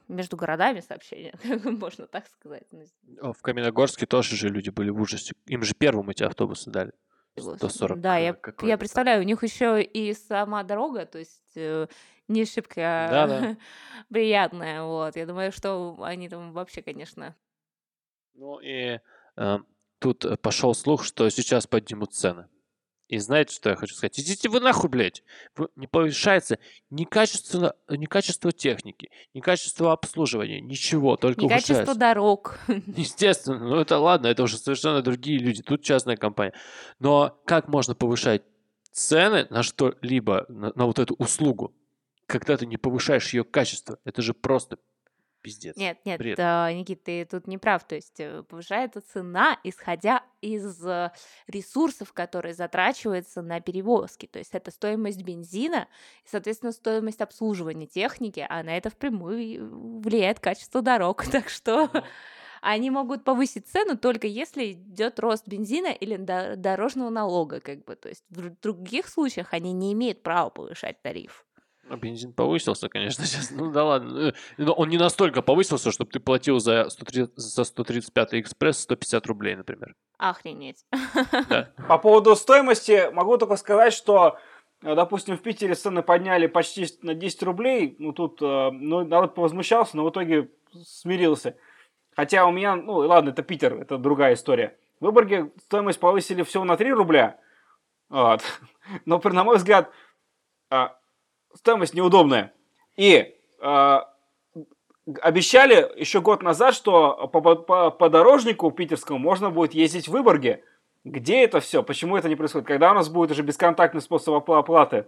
между 0.08 0.36
городами 0.36 0.80
сообщения, 0.80 1.34
можно 1.64 2.06
так 2.06 2.26
сказать. 2.28 2.66
Ну, 2.70 2.84
О, 3.20 3.32
В 3.32 3.42
Каменогорске 3.42 4.06
тоже 4.06 4.36
же 4.36 4.48
люди 4.48 4.70
были 4.70 4.90
в 4.90 5.00
ужасе. 5.00 5.34
Им 5.46 5.62
же 5.62 5.74
первым 5.74 6.10
эти 6.10 6.22
автобусы 6.22 6.70
дали. 6.70 6.92
Господи, 7.36 7.58
140 7.58 8.00
Да, 8.00 8.18
я, 8.18 8.34
какой-то 8.34 8.66
я 8.66 8.76
представляю, 8.76 9.22
у 9.22 9.24
них 9.24 9.42
еще 9.42 9.82
и 9.82 10.12
сама 10.12 10.62
дорога, 10.64 11.06
то 11.06 11.18
есть 11.18 11.52
э, 11.56 11.86
не 12.32 12.44
шибко 12.44 12.74
Да-да. 13.10 13.56
приятная, 14.08 14.82
вот. 14.82 15.16
Я 15.16 15.26
думаю, 15.26 15.52
что 15.52 15.96
они 16.02 16.28
там 16.28 16.52
вообще, 16.52 16.82
конечно... 16.82 17.34
Ну 18.34 18.58
и 18.60 18.98
э, 19.36 19.58
тут 19.98 20.24
э, 20.24 20.36
пошел 20.36 20.74
слух, 20.74 21.04
что 21.04 21.28
сейчас 21.28 21.66
поднимут 21.66 22.14
цены. 22.14 22.48
И 23.08 23.18
знаете, 23.18 23.54
что 23.54 23.68
я 23.68 23.76
хочу 23.76 23.94
сказать? 23.94 24.18
Идите 24.18 24.48
вы 24.48 24.58
нахуй, 24.60 24.88
блядь! 24.88 25.22
Не 25.76 25.86
повышается 25.86 26.58
ни 26.88 27.04
качество, 27.04 27.76
ни 27.90 28.06
качество 28.06 28.52
техники, 28.52 29.10
ни 29.34 29.40
качество 29.40 29.92
обслуживания, 29.92 30.62
ничего, 30.62 31.18
только 31.18 31.46
качество 31.46 31.74
ухудшается. 31.74 31.94
дорог. 32.00 32.58
Естественно, 32.96 33.58
ну 33.58 33.76
это 33.76 33.98
ладно, 33.98 34.28
это 34.28 34.42
уже 34.42 34.56
совершенно 34.56 35.02
другие 35.02 35.38
люди, 35.38 35.62
тут 35.62 35.82
частная 35.82 36.16
компания. 36.16 36.54
Но 37.00 37.38
как 37.44 37.68
можно 37.68 37.94
повышать 37.94 38.44
цены 38.92 39.46
на 39.50 39.62
что-либо, 39.62 40.46
на, 40.48 40.72
на 40.74 40.86
вот 40.86 40.98
эту 40.98 41.14
услугу, 41.16 41.74
когда 42.32 42.56
ты 42.56 42.66
не 42.66 42.78
повышаешь 42.78 43.32
ее 43.34 43.44
качество? 43.44 43.98
Это 44.04 44.22
же 44.22 44.32
просто 44.32 44.78
пиздец. 45.42 45.76
Нет, 45.76 45.98
нет, 46.04 46.18
бред. 46.18 46.38
а, 46.40 46.72
Никит, 46.72 47.02
ты 47.02 47.24
тут 47.24 47.46
не 47.46 47.58
прав. 47.58 47.84
То 47.84 47.96
есть 47.96 48.18
э, 48.20 48.42
повышается 48.44 49.00
цена, 49.02 49.58
исходя 49.64 50.22
из 50.40 50.84
э, 50.86 51.10
ресурсов, 51.48 52.12
которые 52.12 52.54
затрачиваются 52.54 53.42
на 53.42 53.60
перевозки. 53.60 54.26
То 54.26 54.38
есть 54.38 54.54
это 54.54 54.70
стоимость 54.70 55.22
бензина 55.22 55.88
и, 56.24 56.28
соответственно, 56.28 56.72
стоимость 56.72 57.20
обслуживания 57.20 57.86
техники, 57.86 58.46
а 58.48 58.62
на 58.62 58.76
это 58.76 58.88
впрямую 58.88 60.00
влияет 60.00 60.40
качество 60.40 60.80
дорог. 60.80 61.24
Так 61.32 61.48
что 61.48 61.90
они 62.62 62.90
могут 62.90 63.24
повысить 63.24 63.66
цену 63.66 63.98
только 63.98 64.28
если 64.28 64.72
идет 64.72 65.18
рост 65.18 65.48
бензина 65.48 65.88
или 65.88 66.16
до- 66.16 66.54
дорожного 66.56 67.10
налога, 67.10 67.60
как 67.60 67.84
бы. 67.84 67.96
То 67.96 68.08
есть 68.08 68.24
в 68.30 68.38
дру- 68.38 68.56
других 68.62 69.08
случаях 69.08 69.52
они 69.52 69.72
не 69.72 69.92
имеют 69.92 70.22
права 70.22 70.50
повышать 70.50 71.02
тариф. 71.02 71.44
Ну, 71.92 71.98
бензин 71.98 72.32
повысился, 72.32 72.88
конечно, 72.88 73.24
сейчас. 73.26 73.50
Ну 73.50 73.70
да 73.70 73.84
ладно. 73.84 74.28
Э, 74.28 74.32
Но 74.56 74.72
он 74.72 74.88
не 74.88 74.96
настолько 74.96 75.42
повысился, 75.42 75.92
чтобы 75.92 76.10
ты 76.10 76.20
платил 76.20 76.58
за, 76.58 76.88
130, 76.88 77.32
за 77.36 77.64
135 77.64 78.34
экспресс 78.34 78.78
150 78.80 79.26
рублей, 79.26 79.56
например. 79.56 79.94
Охренеть. 80.16 80.86
Да. 81.50 81.70
По 81.88 81.98
поводу 81.98 82.34
стоимости 82.34 83.10
могу 83.12 83.36
только 83.36 83.56
сказать, 83.56 83.92
что, 83.92 84.38
э, 84.82 84.94
допустим, 84.94 85.36
в 85.36 85.42
Питере 85.42 85.74
цены 85.74 86.02
подняли 86.02 86.46
почти 86.46 86.86
на 87.02 87.12
10 87.12 87.42
рублей. 87.42 87.94
Ну, 87.98 88.14
тут 88.14 88.40
ну, 88.40 89.04
народ 89.04 89.34
повозмущался, 89.34 89.98
но 89.98 90.06
в 90.06 90.10
итоге 90.10 90.50
смирился. 90.72 91.56
Хотя 92.16 92.46
у 92.46 92.52
меня, 92.52 92.74
ну, 92.74 92.94
ладно, 92.94 93.30
это 93.30 93.42
Питер, 93.42 93.74
это 93.74 93.98
другая 93.98 94.32
история. 94.32 94.78
В 94.98 95.04
Выборге 95.04 95.52
стоимость 95.58 96.00
повысили 96.00 96.42
всего 96.42 96.64
на 96.64 96.78
3 96.78 96.90
рубля. 96.92 97.38
Вот. 98.08 98.40
Но, 99.04 99.20
на 99.22 99.44
мой 99.44 99.58
взгляд, 99.58 99.90
а, 100.70 100.96
стоимость 101.54 101.94
неудобная. 101.94 102.52
И 102.96 103.36
а, 103.60 104.12
обещали 105.20 105.90
еще 105.98 106.20
год 106.20 106.42
назад, 106.42 106.74
что 106.74 107.28
по, 107.28 107.40
по, 107.40 107.90
по 107.90 108.08
дорожнику 108.08 108.70
питерскому 108.70 109.18
можно 109.18 109.50
будет 109.50 109.74
ездить 109.74 110.08
в 110.08 110.12
Выборге. 110.12 110.64
Где 111.04 111.42
это 111.42 111.60
все? 111.60 111.82
Почему 111.82 112.16
это 112.16 112.28
не 112.28 112.36
происходит? 112.36 112.66
Когда 112.68 112.92
у 112.92 112.94
нас 112.94 113.08
будет 113.08 113.32
уже 113.32 113.42
бесконтактный 113.42 114.00
способ 114.00 114.34
опла- 114.34 114.58
оплаты? 114.58 115.06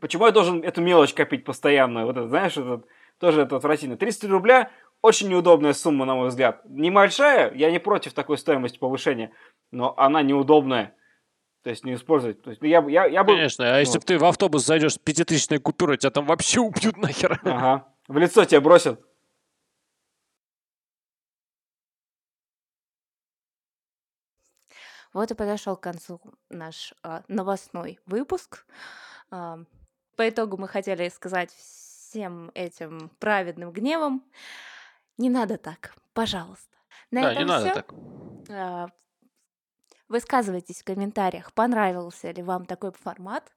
Почему 0.00 0.26
я 0.26 0.32
должен 0.32 0.62
эту 0.62 0.82
мелочь 0.82 1.14
копить 1.14 1.44
постоянно? 1.44 2.06
Вот 2.06 2.16
это, 2.16 2.28
знаешь, 2.28 2.56
это, 2.56 2.82
тоже 3.18 3.42
это 3.42 3.56
отвратительно. 3.56 3.96
33 3.96 4.30
рубля 4.30 4.70
очень 5.00 5.28
неудобная 5.28 5.72
сумма, 5.72 6.04
на 6.04 6.14
мой 6.14 6.28
взгляд. 6.28 6.62
Небольшая, 6.64 7.52
я 7.54 7.70
не 7.70 7.78
против 7.78 8.12
такой 8.12 8.38
стоимости 8.38 8.78
повышения, 8.78 9.32
но 9.70 9.94
она 9.96 10.22
неудобная. 10.22 10.94
То 11.62 11.70
есть 11.70 11.84
не 11.84 11.94
использовать. 11.94 12.42
То 12.42 12.50
есть 12.50 12.62
я, 12.62 12.82
бы- 12.82 12.90
я, 12.90 13.06
я 13.06 13.22
бы... 13.22 13.34
Конечно, 13.34 13.64
а 13.76 13.78
если 13.78 13.94
Вот. 13.94 14.00
бы 14.02 14.06
ты 14.06 14.18
в 14.18 14.24
автобус 14.24 14.64
зайдешь 14.66 14.94
с 14.94 14.98
пятитысячной 14.98 15.58
купюрой, 15.58 15.96
тебя 15.96 16.10
там 16.10 16.26
вообще 16.26 16.60
убьют 16.60 16.96
нахер. 16.96 17.40
Ага. 17.44 17.86
В 18.08 18.16
лицо 18.18 18.44
тебе 18.44 18.60
бросят. 18.60 19.00
Вот 25.12 25.30
и 25.30 25.34
подошел 25.34 25.76
к 25.76 25.80
концу 25.82 26.20
наш 26.48 26.94
а, 27.02 27.22
новостной 27.28 27.98
выпуск. 28.06 28.64
А, 29.30 29.58
по 30.16 30.28
итогу 30.28 30.56
мы 30.56 30.68
хотели 30.68 31.08
сказать 31.10 31.50
всем 31.52 32.50
этим 32.54 33.10
праведным 33.18 33.72
гневом, 33.72 34.24
не 35.18 35.28
надо 35.28 35.58
так, 35.58 35.94
пожалуйста. 36.14 36.76
На 37.10 37.22
Да, 37.22 37.32
этом 37.32 37.42
не 37.42 37.48
надо 37.48 37.64
всё. 37.66 37.74
так. 37.74 37.94
А, 38.50 38.88
Высказывайтесь 40.12 40.82
в 40.82 40.84
комментариях, 40.84 41.54
понравился 41.54 42.30
ли 42.32 42.42
вам 42.42 42.66
такой 42.66 42.92
формат. 42.92 43.50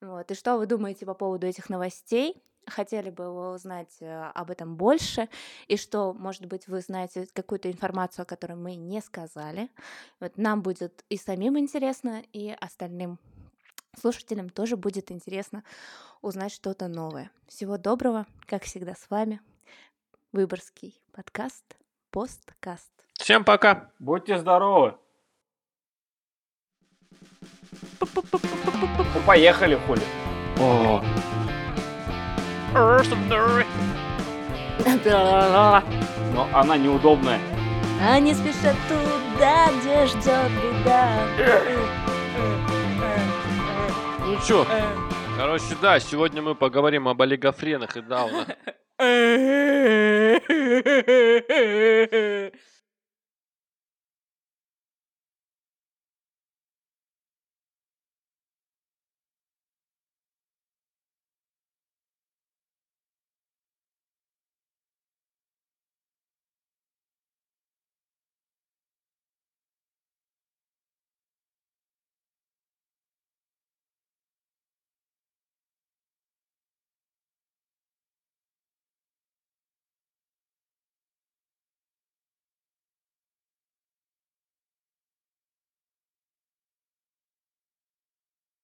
Вот, 0.00 0.28
и 0.28 0.34
что 0.34 0.56
вы 0.56 0.66
думаете 0.66 1.06
по 1.06 1.14
поводу 1.14 1.46
этих 1.46 1.70
новостей? 1.70 2.42
Хотели 2.66 3.10
бы 3.10 3.32
вы 3.32 3.54
узнать 3.54 3.96
э, 4.00 4.32
об 4.34 4.50
этом 4.50 4.74
больше? 4.74 5.28
И 5.68 5.76
что, 5.76 6.12
может 6.12 6.46
быть, 6.46 6.66
вы 6.66 6.80
знаете 6.80 7.28
какую-то 7.32 7.70
информацию, 7.70 8.24
о 8.24 8.26
которой 8.26 8.54
мы 8.54 8.74
не 8.74 9.00
сказали? 9.00 9.70
Вот 10.18 10.36
нам 10.38 10.60
будет 10.60 11.04
и 11.08 11.16
самим 11.16 11.56
интересно, 11.56 12.20
и 12.32 12.50
остальным 12.60 13.20
слушателям 13.96 14.50
тоже 14.50 14.76
будет 14.76 15.12
интересно 15.12 15.62
узнать 16.20 16.50
что-то 16.50 16.88
новое. 16.88 17.30
Всего 17.46 17.78
доброго, 17.78 18.26
как 18.46 18.64
всегда 18.64 18.96
с 18.96 19.08
вами. 19.08 19.40
Выборгский 20.32 21.00
подкаст, 21.12 21.76
посткаст. 22.10 22.90
Всем 23.12 23.44
пока. 23.44 23.92
Будьте 24.00 24.36
здоровы. 24.36 24.98
Ну, 28.16 29.20
поехали, 29.26 29.78
хули. 29.86 30.00
О. 30.58 31.02
Но 36.34 36.48
она 36.52 36.76
неудобная. 36.76 37.40
Они 38.02 38.34
спешат 38.34 38.76
туда, 38.88 39.68
где 39.80 40.06
ждет 40.06 40.50
беда. 40.62 41.12
Ну 44.20 44.36
чё, 44.46 44.66
короче, 45.38 45.76
да, 45.80 45.98
сегодня 46.00 46.42
мы 46.42 46.54
поговорим 46.54 47.08
об 47.08 47.22
олигофренах 47.22 47.96
и 47.96 48.02
даунах. 48.02 48.48